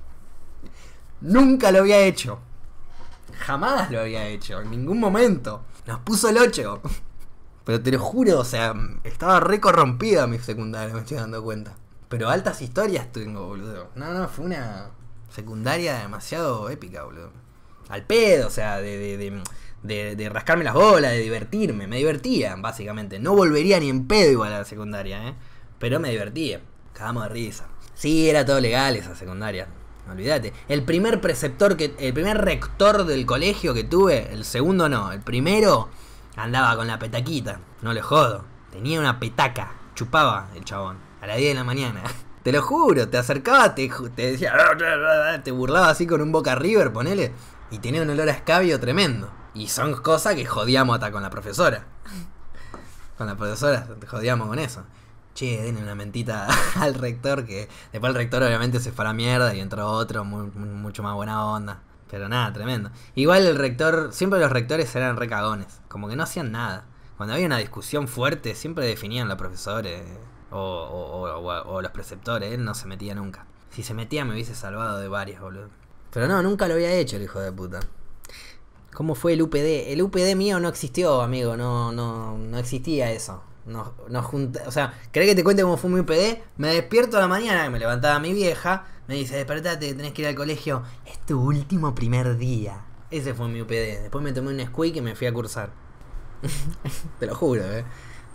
Nunca 1.22 1.72
lo 1.72 1.80
había 1.80 1.98
hecho. 1.98 2.38
Jamás 3.40 3.90
lo 3.90 3.98
había 3.98 4.24
hecho, 4.28 4.60
en 4.60 4.70
ningún 4.70 5.00
momento. 5.00 5.64
Nos 5.86 5.98
puso 6.02 6.28
el 6.28 6.38
8. 6.38 6.82
Pero 7.64 7.82
te 7.82 7.90
lo 7.90 7.98
juro, 7.98 8.38
o 8.38 8.44
sea, 8.44 8.74
estaba 9.02 9.40
re 9.40 9.60
corrompida 9.60 10.28
mi 10.28 10.38
secundaria, 10.38 10.94
me 10.94 11.00
estoy 11.00 11.16
dando 11.16 11.42
cuenta. 11.42 11.74
Pero 12.08 12.30
altas 12.30 12.62
historias 12.62 13.10
tengo, 13.10 13.44
boludo. 13.44 13.88
No, 13.96 14.12
no, 14.12 14.28
fue 14.28 14.44
una 14.44 14.90
secundaria 15.32 15.98
demasiado 15.98 16.70
épica, 16.70 17.04
boludo. 17.04 17.32
Al 17.88 18.04
pedo, 18.04 18.46
o 18.46 18.50
sea, 18.50 18.78
de, 18.78 19.16
de, 19.82 20.16
de, 20.16 20.28
rascarme 20.28 20.64
las 20.64 20.74
bolas, 20.74 21.12
de 21.12 21.18
divertirme. 21.18 21.86
Me 21.86 21.96
divertía, 21.96 22.54
básicamente. 22.56 23.18
No 23.18 23.34
volvería 23.34 23.80
ni 23.80 23.88
en 23.88 24.06
pedo 24.06 24.30
igual 24.30 24.52
a 24.52 24.58
la 24.58 24.64
secundaria, 24.64 25.28
¿eh? 25.28 25.34
Pero 25.78 26.00
me 26.00 26.10
divertía. 26.10 26.60
Cagamos 26.92 27.24
de 27.24 27.28
risa. 27.30 27.68
Sí, 27.94 28.30
era 28.30 28.44
todo 28.44 28.60
legal 28.60 28.96
esa 28.96 29.14
secundaria. 29.14 29.66
Olvídate. 30.10 30.52
El 30.68 30.84
primer 30.84 31.20
preceptor 31.20 31.76
que. 31.76 31.94
El 31.98 32.14
primer 32.14 32.38
rector 32.38 33.04
del 33.04 33.26
colegio 33.26 33.74
que 33.74 33.84
tuve, 33.84 34.32
el 34.32 34.44
segundo 34.44 34.88
no. 34.88 35.12
El 35.12 35.20
primero 35.20 35.90
Andaba 36.36 36.76
con 36.76 36.86
la 36.86 36.98
petaquita, 36.98 37.60
no 37.82 37.92
le 37.92 38.00
jodo. 38.00 38.44
Tenía 38.70 38.98
una 38.98 39.20
petaca, 39.20 39.74
chupaba 39.94 40.48
el 40.54 40.64
chabón, 40.64 40.96
a 41.20 41.26
las 41.26 41.36
10 41.36 41.50
de 41.50 41.54
la 41.54 41.64
mañana. 41.64 42.02
Te 42.42 42.50
lo 42.50 42.60
juro, 42.60 43.08
te 43.08 43.18
acercaba, 43.18 43.74
te, 43.74 43.90
te 44.16 44.32
decía, 44.32 44.52
te 45.44 45.50
burlaba 45.52 45.90
así 45.90 46.06
con 46.06 46.20
un 46.20 46.32
boca 46.32 46.54
river, 46.56 46.92
ponele. 46.92 47.32
Y 47.70 47.78
tenía 47.78 48.02
un 48.02 48.10
olor 48.10 48.28
a 48.28 48.32
escabio 48.32 48.80
tremendo. 48.80 49.30
Y 49.54 49.68
son 49.68 49.94
cosas 49.94 50.34
que 50.34 50.44
jodíamos 50.44 50.94
hasta 50.94 51.12
con 51.12 51.22
la 51.22 51.30
profesora. 51.30 51.84
Con 53.16 53.26
la 53.26 53.36
profesora 53.36 53.86
jodíamos 54.08 54.48
con 54.48 54.58
eso. 54.58 54.82
Che, 55.34 55.62
denle 55.62 55.82
una 55.82 55.94
mentita 55.94 56.48
al 56.80 56.94
rector 56.94 57.46
que 57.46 57.68
después 57.92 58.10
el 58.10 58.16
rector 58.16 58.42
obviamente 58.42 58.80
se 58.80 58.92
fue 58.92 59.04
a 59.04 59.08
la 59.08 59.14
mierda 59.14 59.54
y 59.54 59.60
entró 59.60 59.88
otro 59.90 60.24
mucho 60.24 61.02
más 61.02 61.14
buena 61.14 61.44
onda. 61.46 61.80
Pero 62.10 62.28
nada, 62.28 62.52
tremendo. 62.52 62.90
Igual 63.14 63.46
el 63.46 63.56
rector, 63.56 64.10
siempre 64.12 64.40
los 64.40 64.52
rectores 64.52 64.94
eran 64.96 65.16
recagones, 65.16 65.80
como 65.88 66.08
que 66.08 66.16
no 66.16 66.24
hacían 66.24 66.52
nada. 66.52 66.84
Cuando 67.16 67.34
había 67.34 67.46
una 67.46 67.58
discusión 67.58 68.08
fuerte, 68.08 68.54
siempre 68.54 68.84
definían 68.84 69.28
los 69.28 69.38
profesores 69.38 70.02
o, 70.52 71.80
los 71.82 71.90
preceptores, 71.92 72.52
él 72.52 72.64
no 72.64 72.74
se 72.74 72.86
metía 72.86 73.14
nunca. 73.14 73.46
Si 73.70 73.82
se 73.82 73.94
metía 73.94 74.24
me 74.24 74.34
hubiese 74.34 74.54
salvado 74.54 74.98
de 74.98 75.08
varias, 75.08 75.40
boludo. 75.40 75.68
Pero 76.12 76.28
no, 76.28 76.42
nunca 76.42 76.68
lo 76.68 76.74
había 76.74 76.92
hecho 76.92 77.16
el 77.16 77.22
hijo 77.22 77.40
de 77.40 77.52
puta. 77.52 77.80
¿Cómo 78.92 79.14
fue 79.14 79.32
el 79.32 79.42
UPD? 79.42 79.90
El 79.90 80.02
UPD 80.02 80.36
mío 80.36 80.60
no 80.60 80.68
existió, 80.68 81.22
amigo, 81.22 81.56
no, 81.56 81.92
no, 81.92 82.36
no 82.36 82.58
existía 82.58 83.10
eso. 83.10 83.42
Nos, 83.64 83.92
nos 84.10 84.26
o 84.66 84.70
sea, 84.70 84.92
¿querés 85.12 85.30
que 85.30 85.34
te 85.36 85.44
cuente 85.44 85.62
cómo 85.62 85.78
fue 85.78 85.88
mi 85.88 86.00
UPD? 86.00 86.42
Me 86.58 86.68
despierto 86.74 87.16
a 87.16 87.20
la 87.20 87.28
mañana, 87.28 87.70
me 87.70 87.78
levantaba 87.78 88.18
mi 88.18 88.34
vieja, 88.34 88.84
me 89.08 89.14
dice, 89.14 89.36
despertate, 89.36 89.94
tenés 89.94 90.12
que 90.12 90.22
ir 90.22 90.28
al 90.28 90.34
colegio. 90.34 90.82
Es 91.06 91.18
tu 91.20 91.40
último 91.40 91.94
primer 91.94 92.36
día. 92.36 92.84
Ese 93.10 93.34
fue 93.34 93.48
mi 93.48 93.62
UPD. 93.62 94.02
Después 94.02 94.22
me 94.22 94.32
tomé 94.32 94.50
un 94.50 94.66
squeak 94.66 94.96
y 94.96 95.00
me 95.00 95.14
fui 95.14 95.26
a 95.26 95.32
cursar. 95.32 95.70
Te 97.18 97.26
lo 97.26 97.34
juro, 97.34 97.62
eh. 97.64 97.84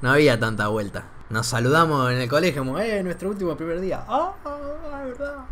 No 0.01 0.11
había 0.11 0.39
tanta 0.39 0.67
vuelta. 0.69 1.05
Nos 1.29 1.47
saludamos 1.47 2.11
en 2.11 2.19
el 2.19 2.29
colegio, 2.29 2.63
como, 2.63 2.79
eh, 2.79 3.03
nuestro 3.03 3.29
último 3.29 3.55
primer 3.57 3.81
día. 3.81 4.03
Ah, 4.07 4.33
verdad. 5.05 5.45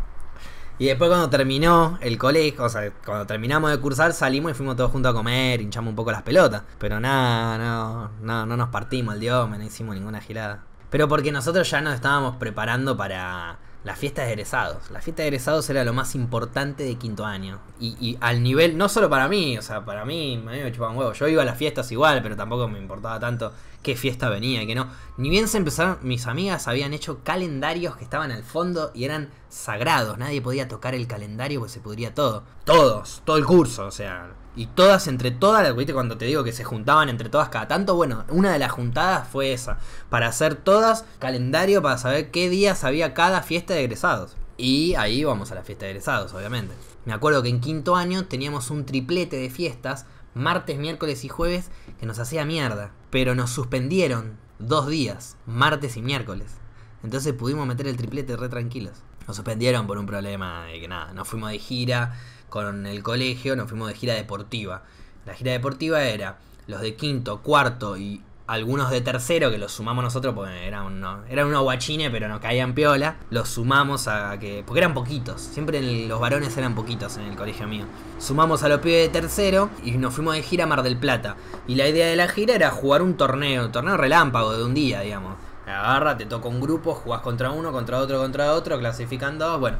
Y 0.78 0.86
después 0.86 1.08
cuando 1.08 1.30
terminó 1.30 1.98
el 2.02 2.18
colegio, 2.18 2.64
o 2.64 2.68
sea, 2.68 2.90
cuando 3.04 3.26
terminamos 3.26 3.70
de 3.70 3.78
cursar, 3.78 4.12
salimos 4.12 4.50
y 4.52 4.54
fuimos 4.54 4.76
todos 4.76 4.90
juntos 4.90 5.10
a 5.10 5.14
comer, 5.14 5.62
hinchamos 5.62 5.90
un 5.90 5.96
poco 5.96 6.12
las 6.12 6.22
pelotas. 6.22 6.62
Pero 6.78 7.00
nada, 7.00 7.56
no, 7.56 8.10
no, 8.20 8.46
no 8.46 8.56
nos 8.56 8.68
partimos 8.68 9.14
el 9.14 9.20
dios, 9.20 9.48
no 9.48 9.62
hicimos 9.62 9.94
ninguna 9.94 10.20
girada. 10.20 10.64
Pero 10.90 11.08
porque 11.08 11.32
nosotros 11.32 11.70
ya 11.70 11.80
nos 11.80 11.94
estábamos 11.94 12.36
preparando 12.36 12.96
para 12.96 13.58
la 13.84 13.94
fiesta 13.94 14.22
de 14.22 14.32
egresados. 14.32 14.90
La 14.90 15.00
fiesta 15.00 15.22
de 15.22 15.28
egresados 15.28 15.70
era 15.70 15.84
lo 15.84 15.92
más 15.92 16.14
importante 16.14 16.82
de 16.82 16.96
quinto 16.96 17.24
año. 17.24 17.60
Y, 17.80 18.18
al 18.20 18.42
nivel, 18.42 18.76
no 18.76 18.88
solo 18.88 19.08
para 19.08 19.28
mí, 19.28 19.56
o 19.56 19.62
sea, 19.62 19.84
para 19.84 20.04
mí, 20.04 20.36
mí 20.36 20.44
me 20.44 20.72
chupaban 20.72 20.96
huevos. 20.96 21.18
Yo 21.18 21.28
iba 21.28 21.42
a 21.42 21.44
las 21.44 21.56
fiestas 21.56 21.90
igual, 21.92 22.20
pero 22.22 22.36
tampoco 22.36 22.68
me 22.68 22.78
importaba 22.78 23.20
tanto 23.20 23.52
qué 23.86 23.94
fiesta 23.94 24.28
venía 24.28 24.60
y 24.60 24.66
qué 24.66 24.74
no. 24.74 24.88
Ni 25.16 25.30
bien 25.30 25.46
se 25.46 25.58
empezaron, 25.58 25.98
mis 26.02 26.26
amigas 26.26 26.66
habían 26.66 26.92
hecho 26.92 27.20
calendarios 27.22 27.96
que 27.96 28.02
estaban 28.02 28.32
al 28.32 28.42
fondo 28.42 28.90
y 28.94 29.04
eran 29.04 29.30
sagrados. 29.48 30.18
Nadie 30.18 30.42
podía 30.42 30.66
tocar 30.66 30.96
el 30.96 31.06
calendario 31.06 31.60
porque 31.60 31.74
se 31.74 31.80
podría 31.80 32.12
todo. 32.12 32.42
Todos, 32.64 33.22
todo 33.24 33.36
el 33.36 33.46
curso, 33.46 33.86
o 33.86 33.92
sea, 33.92 34.32
y 34.56 34.66
todas, 34.66 35.06
entre 35.06 35.30
todas, 35.30 35.76
¿viste? 35.76 35.94
Cuando 35.94 36.18
te 36.18 36.24
digo 36.24 36.42
que 36.42 36.50
se 36.50 36.64
juntaban 36.64 37.08
entre 37.08 37.28
todas 37.28 37.48
cada 37.48 37.68
tanto, 37.68 37.94
bueno, 37.94 38.24
una 38.28 38.52
de 38.52 38.58
las 38.58 38.72
juntadas 38.72 39.28
fue 39.28 39.52
esa. 39.52 39.78
Para 40.10 40.26
hacer 40.26 40.56
todas 40.56 41.04
calendario 41.20 41.80
para 41.80 41.96
saber 41.96 42.32
qué 42.32 42.50
días 42.50 42.82
había 42.82 43.14
cada 43.14 43.42
fiesta 43.42 43.74
de 43.74 43.84
egresados. 43.84 44.36
Y 44.56 44.96
ahí 44.96 45.22
vamos 45.22 45.52
a 45.52 45.54
la 45.54 45.62
fiesta 45.62 45.84
de 45.84 45.92
egresados, 45.92 46.34
obviamente. 46.34 46.74
Me 47.04 47.12
acuerdo 47.12 47.40
que 47.40 47.50
en 47.50 47.60
quinto 47.60 47.94
año 47.94 48.24
teníamos 48.24 48.70
un 48.70 48.84
triplete 48.84 49.36
de 49.36 49.48
fiestas, 49.48 50.06
martes, 50.34 50.76
miércoles 50.76 51.24
y 51.24 51.28
jueves, 51.28 51.70
que 52.00 52.06
nos 52.06 52.18
hacía 52.18 52.44
mierda. 52.44 52.90
Pero 53.10 53.34
nos 53.34 53.50
suspendieron 53.50 54.36
dos 54.58 54.88
días, 54.88 55.36
martes 55.46 55.96
y 55.96 56.02
miércoles. 56.02 56.54
Entonces 57.02 57.32
pudimos 57.34 57.66
meter 57.66 57.86
el 57.86 57.96
triplete 57.96 58.36
re 58.36 58.48
tranquilos. 58.48 59.02
Nos 59.26 59.36
suspendieron 59.36 59.86
por 59.86 59.98
un 59.98 60.06
problema 60.06 60.66
de 60.66 60.80
que 60.80 60.88
nada, 60.88 61.12
nos 61.12 61.28
fuimos 61.28 61.50
de 61.50 61.58
gira 61.58 62.14
con 62.48 62.86
el 62.86 63.02
colegio, 63.02 63.56
nos 63.56 63.68
fuimos 63.68 63.88
de 63.88 63.94
gira 63.94 64.14
deportiva. 64.14 64.84
La 65.24 65.34
gira 65.34 65.52
deportiva 65.52 66.02
era 66.04 66.38
los 66.66 66.80
de 66.80 66.94
quinto, 66.94 67.42
cuarto 67.42 67.96
y 67.96 68.22
algunos 68.46 68.90
de 68.90 69.00
tercero 69.00 69.50
que 69.50 69.58
los 69.58 69.72
sumamos 69.72 70.04
nosotros, 70.04 70.34
porque 70.34 70.66
eran 70.66 70.84
unos, 70.86 71.28
eran 71.28 71.46
unos 71.48 71.62
guachines, 71.62 72.10
pero 72.10 72.28
no 72.28 72.40
caían 72.40 72.74
piola, 72.74 73.16
los 73.30 73.48
sumamos 73.48 74.08
a 74.08 74.38
que. 74.38 74.62
Porque 74.64 74.78
eran 74.78 74.94
poquitos, 74.94 75.40
siempre 75.40 76.06
los 76.06 76.20
varones 76.20 76.56
eran 76.56 76.74
poquitos 76.74 77.16
en 77.16 77.24
el 77.24 77.36
colegio 77.36 77.66
mío. 77.66 77.84
Sumamos 78.18 78.62
a 78.62 78.68
los 78.68 78.80
pibes 78.80 79.12
de 79.12 79.20
tercero 79.20 79.70
y 79.82 79.92
nos 79.92 80.14
fuimos 80.14 80.34
de 80.34 80.42
gira 80.42 80.64
a 80.64 80.66
Mar 80.66 80.82
del 80.82 80.96
Plata. 80.96 81.36
Y 81.66 81.74
la 81.74 81.88
idea 81.88 82.06
de 82.06 82.16
la 82.16 82.28
gira 82.28 82.54
era 82.54 82.70
jugar 82.70 83.02
un 83.02 83.16
torneo, 83.16 83.66
un 83.66 83.72
torneo 83.72 83.96
relámpago 83.96 84.56
de 84.56 84.64
un 84.64 84.74
día, 84.74 85.00
digamos. 85.00 85.34
Agarra, 85.66 86.16
te 86.16 86.26
toca 86.26 86.46
un 86.46 86.60
grupo, 86.60 86.94
jugás 86.94 87.22
contra 87.22 87.50
uno, 87.50 87.72
contra 87.72 87.98
otro, 87.98 88.18
contra 88.18 88.52
otro, 88.52 88.78
clasifican 88.78 89.38
dos, 89.38 89.58
bueno. 89.58 89.78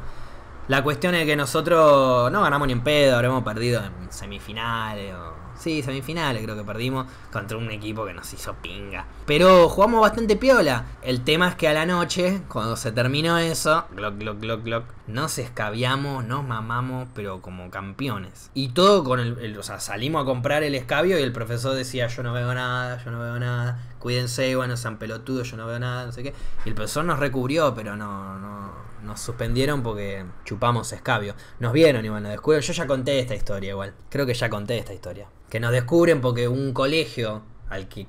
La 0.67 0.83
cuestión 0.83 1.15
es 1.15 1.25
que 1.25 1.37
nosotros 1.37 2.29
no 2.29 2.41
ganamos 2.41 2.67
ni 2.67 2.73
en 2.73 2.83
pedo, 2.83 3.15
habremos 3.15 3.41
perdido 3.41 3.81
en 3.81 4.11
semifinales 4.11 5.15
o 5.15 5.46
Sí, 5.57 5.81
semifinales 5.81 6.43
creo 6.43 6.55
que 6.55 6.63
perdimos 6.63 7.07
contra 7.31 7.57
un 7.57 7.71
equipo 7.71 8.05
que 8.05 8.13
nos 8.13 8.31
hizo 8.33 8.53
pinga. 8.55 9.05
Pero 9.25 9.67
jugamos 9.69 10.01
bastante 10.01 10.35
piola. 10.35 10.85
El 11.01 11.23
tema 11.23 11.49
es 11.49 11.55
que 11.55 11.67
a 11.67 11.73
la 11.73 11.85
noche, 11.85 12.41
cuando 12.47 12.75
se 12.75 12.91
terminó 12.91 13.37
eso, 13.37 13.85
glock, 13.95 14.17
glock, 14.17 14.39
glock, 14.39 14.63
glock, 14.63 14.85
nos 15.07 15.37
escabiamos, 15.39 16.25
nos 16.25 16.45
mamamos, 16.45 17.07
pero 17.13 17.41
como 17.41 17.71
campeones. 17.71 18.51
Y 18.53 18.69
todo 18.69 19.03
con 19.03 19.19
el, 19.19 19.57
O 19.57 19.63
sea, 19.63 19.79
salimos 19.79 20.21
a 20.21 20.25
comprar 20.25 20.63
el 20.63 20.75
escabio 20.75 21.19
y 21.19 21.23
el 21.23 21.31
profesor 21.31 21.75
decía: 21.75 22.07
Yo 22.07 22.23
no 22.23 22.33
veo 22.33 22.53
nada, 22.53 23.03
yo 23.03 23.11
no 23.11 23.19
veo 23.19 23.39
nada. 23.39 23.79
Cuídense, 23.99 24.55
bueno, 24.55 24.77
sean 24.77 24.97
pelotudos, 24.97 25.49
yo 25.49 25.57
no 25.57 25.65
veo 25.65 25.79
nada, 25.79 26.05
no 26.05 26.11
sé 26.11 26.23
qué. 26.23 26.33
Y 26.65 26.69
el 26.69 26.75
profesor 26.75 27.03
nos 27.03 27.19
recubrió, 27.19 27.73
pero 27.73 27.95
no, 27.95 28.37
no 28.39 28.86
nos 29.03 29.19
suspendieron 29.19 29.83
porque 29.83 30.25
chupamos 30.45 30.91
escabio. 30.93 31.35
Nos 31.59 31.73
vieron 31.73 32.03
igual, 32.05 32.23
nos 32.23 32.31
descubrieron. 32.31 32.65
Yo 32.65 32.73
ya 32.73 32.87
conté 32.87 33.19
esta 33.19 33.35
historia 33.35 33.69
igual. 33.71 33.93
Creo 34.09 34.25
que 34.25 34.33
ya 34.33 34.49
conté 34.49 34.77
esta 34.77 34.93
historia. 34.93 35.27
Que 35.49 35.59
nos 35.59 35.71
descubren 35.71 36.21
porque 36.21 36.47
un 36.47 36.73
colegio 36.73 37.43
al 37.69 37.87
que 37.87 38.07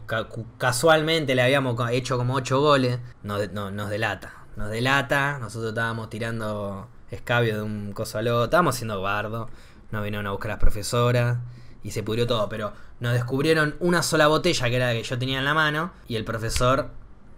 casualmente 0.57 1.35
le 1.35 1.43
habíamos 1.43 1.77
hecho 1.91 2.17
como 2.17 2.35
8 2.35 2.61
goles, 2.61 3.01
nos, 3.23 3.53
nos 3.53 3.91
delata. 3.91 4.47
Nos 4.57 4.71
delata, 4.71 5.39
nosotros 5.39 5.71
estábamos 5.71 6.11
tirando 6.11 6.89
escabio 7.11 7.57
de 7.57 7.63
un 7.63 7.93
coso 7.93 8.19
al 8.19 8.29
otro, 8.29 8.45
estábamos 8.45 8.75
haciendo 8.75 9.01
bardo, 9.01 9.49
nos 9.91 10.03
vinieron 10.03 10.27
a 10.27 10.31
buscar 10.31 10.51
las 10.51 10.59
profesoras 10.59 11.39
y 11.83 11.93
se 11.93 12.03
pudrió 12.03 12.27
todo, 12.27 12.49
pero 12.49 12.73
nos 13.01 13.13
descubrieron 13.13 13.77
una 13.81 14.03
sola 14.03 14.27
botella 14.27 14.69
que 14.69 14.77
era 14.77 14.87
la 14.89 14.93
que 14.93 15.03
yo 15.03 15.19
tenía 15.19 15.39
en 15.39 15.45
la 15.45 15.55
mano 15.55 15.93
y 16.07 16.17
el 16.17 16.25
profesor 16.25 16.91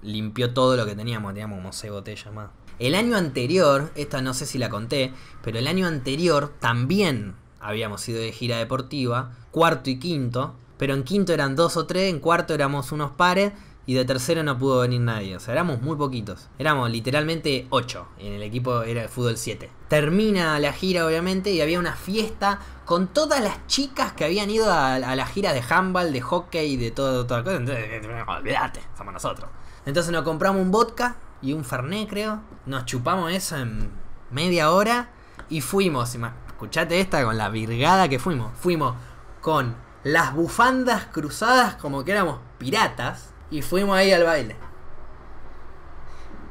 limpió 0.03 0.55
todo 0.55 0.77
lo 0.77 0.87
que 0.87 0.95
teníamos, 0.95 1.33
teníamos 1.35 1.59
como 1.59 1.73
6 1.73 1.93
botellas 1.93 2.33
más. 2.33 2.51
El 2.81 2.95
año 2.95 3.19
anterior, 3.19 3.93
esta 3.95 4.23
no 4.23 4.33
sé 4.33 4.47
si 4.47 4.57
la 4.57 4.71
conté, 4.71 5.13
pero 5.43 5.59
el 5.59 5.67
año 5.67 5.87
anterior 5.87 6.51
también 6.61 7.35
habíamos 7.61 8.09
ido 8.09 8.19
de 8.19 8.33
gira 8.33 8.57
deportiva, 8.57 9.37
cuarto 9.51 9.91
y 9.91 9.99
quinto, 9.99 10.55
pero 10.79 10.95
en 10.95 11.05
quinto 11.05 11.35
eran 11.35 11.57
dos 11.57 11.77
o 11.77 11.85
tres, 11.85 12.09
en 12.09 12.21
cuarto 12.21 12.55
éramos 12.55 12.91
unos 12.91 13.11
pares 13.11 13.53
y 13.85 13.93
de 13.93 14.07
tercero 14.07 14.43
no 14.45 14.57
pudo 14.57 14.81
venir 14.81 15.03
nadie. 15.03 15.37
O 15.37 15.41
sea, 15.41 15.53
éramos 15.53 15.83
muy 15.83 15.95
poquitos. 15.97 16.49
Éramos 16.59 16.91
literalmente 16.91 17.67
ocho. 17.69 18.09
En 18.19 18.33
el 18.33 18.43
equipo 18.43 18.81
era 18.81 19.03
el 19.03 19.11
fútbol 19.11 19.37
7. 19.37 19.69
Termina 19.89 20.59
la 20.59 20.73
gira, 20.73 21.05
obviamente, 21.05 21.51
y 21.51 21.61
había 21.61 21.79
una 21.79 21.97
fiesta 21.97 22.61
con 22.87 23.09
todas 23.09 23.43
las 23.43 23.67
chicas 23.67 24.15
que 24.15 24.25
habían 24.25 24.49
ido 24.49 24.73
a, 24.73 24.99
la 24.99 25.27
gira 25.27 25.53
de 25.53 25.63
handball, 25.69 26.15
de 26.15 26.23
hockey 26.23 26.79
de 26.79 26.93
todo, 26.93 27.27
toda 27.27 27.45
cosa. 27.45 27.57
Entonces, 27.57 28.03
olvídate, 28.27 28.81
somos 28.97 29.13
nosotros. 29.13 29.51
Entonces 29.85 30.13
nos 30.13 30.23
compramos 30.23 30.63
un 30.63 30.71
vodka 30.71 31.17
y 31.43 31.53
un 31.53 31.65
Fernet, 31.65 32.09
creo. 32.09 32.41
Nos 32.67 32.85
chupamos 32.85 33.33
eso 33.33 33.57
en 33.57 33.91
media 34.31 34.71
hora 34.71 35.11
y 35.49 35.61
fuimos. 35.61 36.17
Escuchate 36.47 37.01
esta 37.01 37.25
con 37.25 37.37
la 37.37 37.49
virgada 37.49 38.09
que 38.09 38.19
fuimos. 38.19 38.53
Fuimos 38.59 38.95
con 39.41 39.75
las 40.05 40.35
bufandas 40.35 41.07
cruzadas 41.07 41.75
como 41.77 42.05
que 42.05 42.13
éramos 42.13 42.39
piratas 42.59 43.31
y 43.51 43.63
fuimos 43.63 43.97
ahí 43.97 44.13
al 44.13 44.25
baile. 44.25 44.57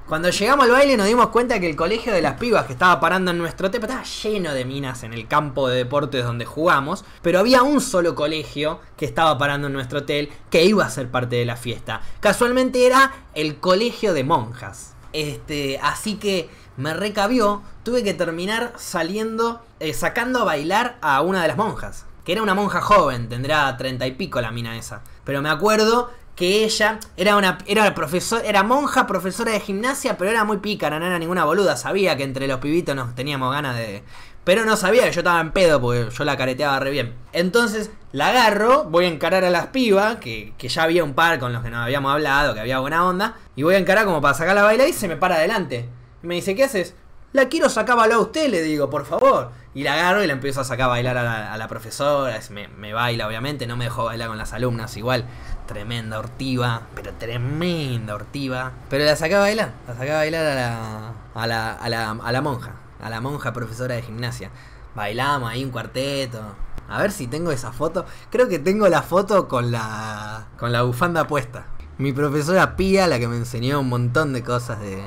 Cuando 0.10 0.32
llegamos 0.32 0.66
al 0.66 0.72
baile 0.72 0.98
nos 0.98 1.06
dimos 1.06 1.28
cuenta 1.28 1.60
que 1.60 1.70
el 1.70 1.76
colegio 1.76 2.12
de 2.12 2.24
las 2.24 2.40
pibas 2.40 2.66
que 2.66 2.74
estaba 2.74 3.00
parando 3.00 3.30
en 3.30 3.38
nuestro 3.38 3.70
tepa 3.70 3.86
estaba 3.86 4.04
lleno 4.04 4.56
de 4.56 4.66
minas 4.66 5.04
en 5.04 5.14
el 5.14 5.28
campo 5.28 5.70
de 5.70 5.78
deportes 5.78 6.26
donde 6.26 6.46
jugamos, 6.46 7.06
pero 7.22 7.38
había 7.38 7.62
un 7.62 7.80
solo 7.80 8.16
colegio 8.16 8.80
que 8.98 9.06
estaba 9.06 9.38
parando 9.38 9.68
en 9.68 9.74
nuestro 9.74 10.00
hotel 10.00 10.32
que 10.50 10.66
iba 10.66 10.84
a 10.84 10.90
ser 10.90 11.12
parte 11.12 11.36
de 11.36 11.46
la 11.46 11.58
fiesta. 11.58 12.02
Casualmente 12.22 12.88
era 12.88 13.14
el 13.36 13.60
colegio 13.60 14.16
de 14.16 14.24
monjas. 14.24 14.96
Este, 15.14 15.80
así 15.84 16.16
que 16.16 16.50
me 16.76 16.96
recabió, 16.96 17.62
tuve 17.84 18.04
que 18.04 18.16
terminar 18.16 18.74
saliendo, 18.78 19.62
eh, 19.80 19.94
sacando 19.94 20.40
a 20.40 20.46
bailar 20.46 20.98
a 21.02 21.22
una 21.22 21.44
de 21.44 21.50
las 21.50 21.58
monjas. 21.58 22.08
Que 22.26 22.32
era 22.32 22.42
una 22.42 22.56
monja 22.56 22.82
joven, 22.82 23.30
tendrá 23.30 23.78
treinta 23.78 24.08
y 24.08 24.14
pico 24.14 24.42
la 24.42 24.50
mina 24.50 24.76
esa. 24.76 25.04
Pero 25.24 25.44
me 25.44 25.50
acuerdo 25.50 26.10
que 26.40 26.64
ella 26.64 27.02
era 27.18 27.36
una 27.36 27.58
era 27.66 27.94
profesor, 27.94 28.42
era 28.46 28.64
monja, 28.64 29.06
profesora 29.06 29.52
de 29.52 29.60
gimnasia, 29.60 30.18
pero 30.18 30.32
era 30.32 30.46
muy 30.46 30.60
pícara, 30.60 30.98
no 30.98 31.06
era 31.06 31.20
ninguna 31.20 31.44
boluda, 31.44 31.76
sabía 31.76 32.16
que 32.16 32.24
entre 32.24 32.48
los 32.48 32.62
pibitos 32.62 32.96
nos 32.96 33.14
teníamos 33.14 33.52
ganas 33.52 33.76
de 33.76 34.04
pero 34.46 34.64
no 34.64 34.78
sabía 34.78 35.04
que 35.04 35.12
yo 35.12 35.20
estaba 35.20 35.42
en 35.42 35.52
pedo 35.52 35.82
porque 35.82 36.10
yo 36.10 36.24
la 36.24 36.38
careteaba 36.38 36.80
re 36.80 36.92
bien. 36.92 37.14
Entonces 37.34 37.92
la 38.14 38.30
agarro, 38.30 38.86
voy 38.86 39.04
a 39.04 39.10
encarar 39.10 39.44
a 39.44 39.50
las 39.50 39.68
pibas, 39.68 40.16
que, 40.16 40.54
que 40.58 40.70
ya 40.70 40.84
había 40.84 41.04
un 41.04 41.14
par 41.14 41.40
con 41.40 41.52
los 41.52 41.62
que 41.62 41.70
nos 41.70 41.84
habíamos 41.84 42.14
hablado, 42.14 42.54
que 42.54 42.62
había 42.62 42.80
buena 42.80 43.06
onda, 43.06 43.36
y 43.58 43.64
voy 43.64 43.76
a 43.76 43.78
encarar 43.78 44.06
como 44.06 44.22
para 44.22 44.34
sacar 44.34 44.56
la 44.56 44.64
baila 44.64 44.88
y 44.88 44.94
se 44.94 45.10
me 45.10 45.18
para 45.18 45.36
adelante. 45.36 45.90
Y 46.24 46.28
me 46.28 46.36
dice, 46.36 46.56
¿qué 46.56 46.64
haces? 46.64 46.96
La 47.32 47.48
quiero 47.50 47.70
sacar 47.70 48.00
a 48.00 48.18
usted, 48.18 48.50
le 48.50 48.64
digo, 48.64 48.90
por 48.90 49.06
favor. 49.06 49.52
Y 49.76 49.84
la 49.84 49.94
agarro 49.94 50.24
y 50.24 50.28
la 50.28 50.34
empiezo 50.34 50.62
a 50.62 50.64
sacar 50.64 50.86
a 50.86 50.88
bailar 50.88 51.16
a 51.16 51.56
la, 51.56 51.68
profesora. 51.68 52.40
Me, 52.50 52.68
me, 52.70 52.92
baila, 52.92 53.28
obviamente. 53.28 53.68
No 53.68 53.78
me 53.78 53.86
dejó 53.86 54.06
bailar 54.06 54.30
con 54.30 54.40
las 54.40 54.52
alumnas. 54.52 54.98
Igual, 54.98 55.26
tremenda 55.70 56.18
hortiva. 56.18 56.82
Pero 56.96 57.14
tremenda 57.14 58.16
hortiva. 58.16 58.72
Pero 58.90 59.06
la 59.06 59.16
saca 59.16 59.38
a 59.38 59.42
bailar. 59.42 59.74
La 59.88 59.96
saca 59.96 60.16
a 60.16 60.18
bailar 60.18 60.46
a 60.46 60.56
la, 60.56 61.14
a 61.36 61.48
la, 61.48 61.72
a 61.74 61.90
la, 61.90 62.12
a 62.12 62.32
la 62.32 62.42
monja. 62.42 62.74
A 63.00 63.10
la 63.10 63.22
monja 63.22 63.54
profesora 63.54 63.94
de 63.94 64.02
gimnasia. 64.02 64.50
Bailamos 64.96 65.52
ahí 65.52 65.64
un 65.64 65.70
cuarteto. 65.70 66.42
A 66.90 67.00
ver 67.00 67.12
si 67.12 67.28
tengo 67.28 67.52
esa 67.52 67.72
foto. 67.72 68.08
Creo 68.32 68.50
que 68.50 68.58
tengo 68.58 68.90
la 68.90 69.04
foto 69.04 69.48
con 69.48 69.72
la, 69.72 70.48
con 70.58 70.72
la 70.72 70.82
bufanda 70.82 71.28
puesta. 71.28 71.68
Mi 72.00 72.14
profesora 72.14 72.76
Pía, 72.76 73.08
la 73.08 73.20
que 73.20 73.28
me 73.28 73.36
enseñó 73.36 73.80
un 73.80 73.90
montón 73.90 74.34
de 74.34 74.44
cosas 74.44 74.80
de, 74.80 75.04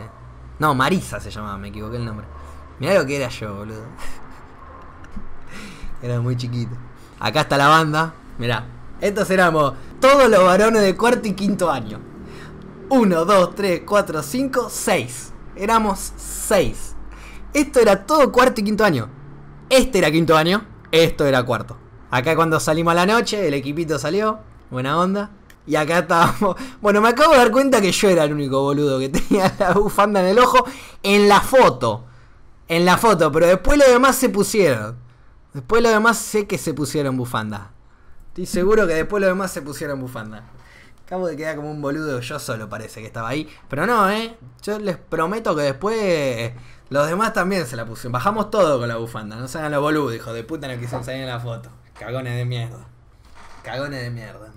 no, 0.63 0.75
Marisa 0.77 1.19
se 1.19 1.33
llamaba, 1.33 1.59
me 1.59 1.69
equivoqué 1.69 1.97
el 1.97 2.05
nombre. 2.05 2.25
Mirá 2.79 2.95
lo 2.95 3.05
que 3.05 3.17
era 3.17 3.29
yo, 3.29 3.53
boludo. 3.53 3.83
Era 6.03 6.21
muy 6.21 6.37
chiquito. 6.37 6.77
Acá 7.19 7.41
está 7.41 7.57
la 7.57 7.67
banda. 7.67 8.15
Mirá. 8.39 8.65
Estos 9.03 9.29
éramos 9.31 9.75
todos 9.99 10.31
los 10.31 10.45
varones 10.45 10.81
de 10.81 10.97
cuarto 10.97 11.27
y 11.27 11.33
quinto 11.33 11.69
año. 11.69 11.99
Uno, 12.89 13.25
dos, 13.25 13.53
tres, 13.57 13.83
cuatro, 13.85 14.23
cinco, 14.23 14.69
seis. 14.71 15.33
Éramos 15.57 16.13
seis. 16.17 16.95
Esto 17.53 17.81
era 17.81 18.07
todo 18.07 18.31
cuarto 18.31 18.61
y 18.61 18.65
quinto 18.65 18.85
año. 18.85 19.11
Este 19.69 19.99
era 19.99 20.09
quinto 20.09 20.37
año. 20.37 20.65
Esto 20.93 21.27
era 21.27 21.43
cuarto. 21.43 21.77
Acá 22.13 22.37
cuando 22.37 22.61
salimos 22.61 22.93
a 22.93 22.95
la 22.95 23.07
noche, 23.07 23.49
el 23.49 23.55
equipito 23.55 23.99
salió. 23.99 24.39
Buena 24.71 24.97
onda. 24.97 25.33
Y 25.67 25.75
acá 25.75 25.99
estábamos. 25.99 26.55
Bueno, 26.81 27.01
me 27.01 27.09
acabo 27.09 27.33
de 27.33 27.39
dar 27.39 27.51
cuenta 27.51 27.81
que 27.81 27.91
yo 27.91 28.09
era 28.09 28.23
el 28.23 28.33
único 28.33 28.63
boludo 28.63 29.01
que 29.01 29.09
tenía 29.09 29.53
la 29.59 29.73
bufanda 29.73 30.21
en 30.21 30.27
el 30.27 30.39
ojo 30.39 30.65
en 31.03 31.29
la 31.29 31.41
foto. 31.41 32.05
En 32.69 32.85
la 32.85 32.97
foto, 32.97 33.33
pero 33.33 33.49
después 33.49 33.79
los 33.79 33.89
demás 33.89 34.15
se 34.15 34.29
pusieron. 34.29 34.97
Después 35.53 35.83
los 35.83 35.91
demás 35.91 36.19
sé 36.19 36.47
que 36.47 36.57
se 36.57 36.73
pusieron 36.73 37.17
bufanda. 37.17 37.73
Estoy 38.33 38.47
seguro 38.47 38.87
que 38.87 38.95
después 38.95 39.21
los 39.21 39.29
demás 39.29 39.53
se 39.53 39.61
pusieron 39.61 40.01
bufanda. 40.01 40.45
Acabo 41.05 41.27
de 41.27 41.37
quedar 41.37 41.55
como 41.57 41.71
un 41.71 41.83
boludo, 41.83 42.19
yo 42.21 42.39
solo 42.39 42.67
parece 42.67 43.03
que 43.03 43.07
estaba 43.07 43.29
ahí. 43.29 43.47
Pero 43.69 43.85
no, 43.85 44.09
eh. 44.11 44.39
Yo 44.63 44.79
les 44.79 44.97
prometo 44.97 45.55
que 45.55 45.61
después 45.61 46.53
los 46.89 47.07
demás 47.09 47.35
también 47.35 47.67
se 47.67 47.77
la 47.77 47.85
pusieron. 47.85 48.13
Bajamos 48.13 48.51
todo 48.51 48.79
con 48.79 48.89
la 48.89 48.97
bufanda. 48.97 49.37
No 49.37 49.49
se 49.49 49.59
hagan 49.59 49.73
los 49.73 49.83
boludos, 49.83 50.15
hijo 50.15 50.33
de 50.33 50.45
puta, 50.45 50.67
no 50.67 50.81
quisieron 50.81 51.05
salir 51.05 51.21
en 51.21 51.29
la 51.29 51.41
foto. 51.41 51.69
Cagones 51.93 52.35
de 52.35 52.47
mierda. 52.47 52.87
Cagones 53.63 54.01
de 54.01 54.09
mierda. 54.09 54.51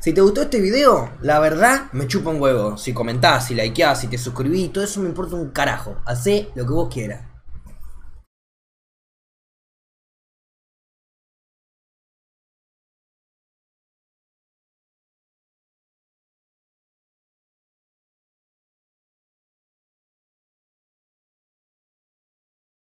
Si 0.00 0.14
te 0.14 0.22
gustó 0.22 0.40
este 0.40 0.62
video, 0.62 1.10
la 1.20 1.38
verdad 1.38 1.92
me 1.92 2.06
chupa 2.06 2.30
un 2.30 2.40
huevo. 2.40 2.78
Si 2.78 2.94
comentás, 2.94 3.48
si 3.48 3.54
likeás, 3.54 4.00
si 4.00 4.06
te 4.06 4.16
suscribís, 4.16 4.72
todo 4.72 4.84
eso 4.84 5.00
me 5.00 5.08
importa 5.10 5.36
un 5.36 5.50
carajo. 5.50 5.98
Hacé 6.06 6.48
lo 6.54 6.64
que 6.64 6.72
vos 6.72 6.88
quieras. 6.90 7.27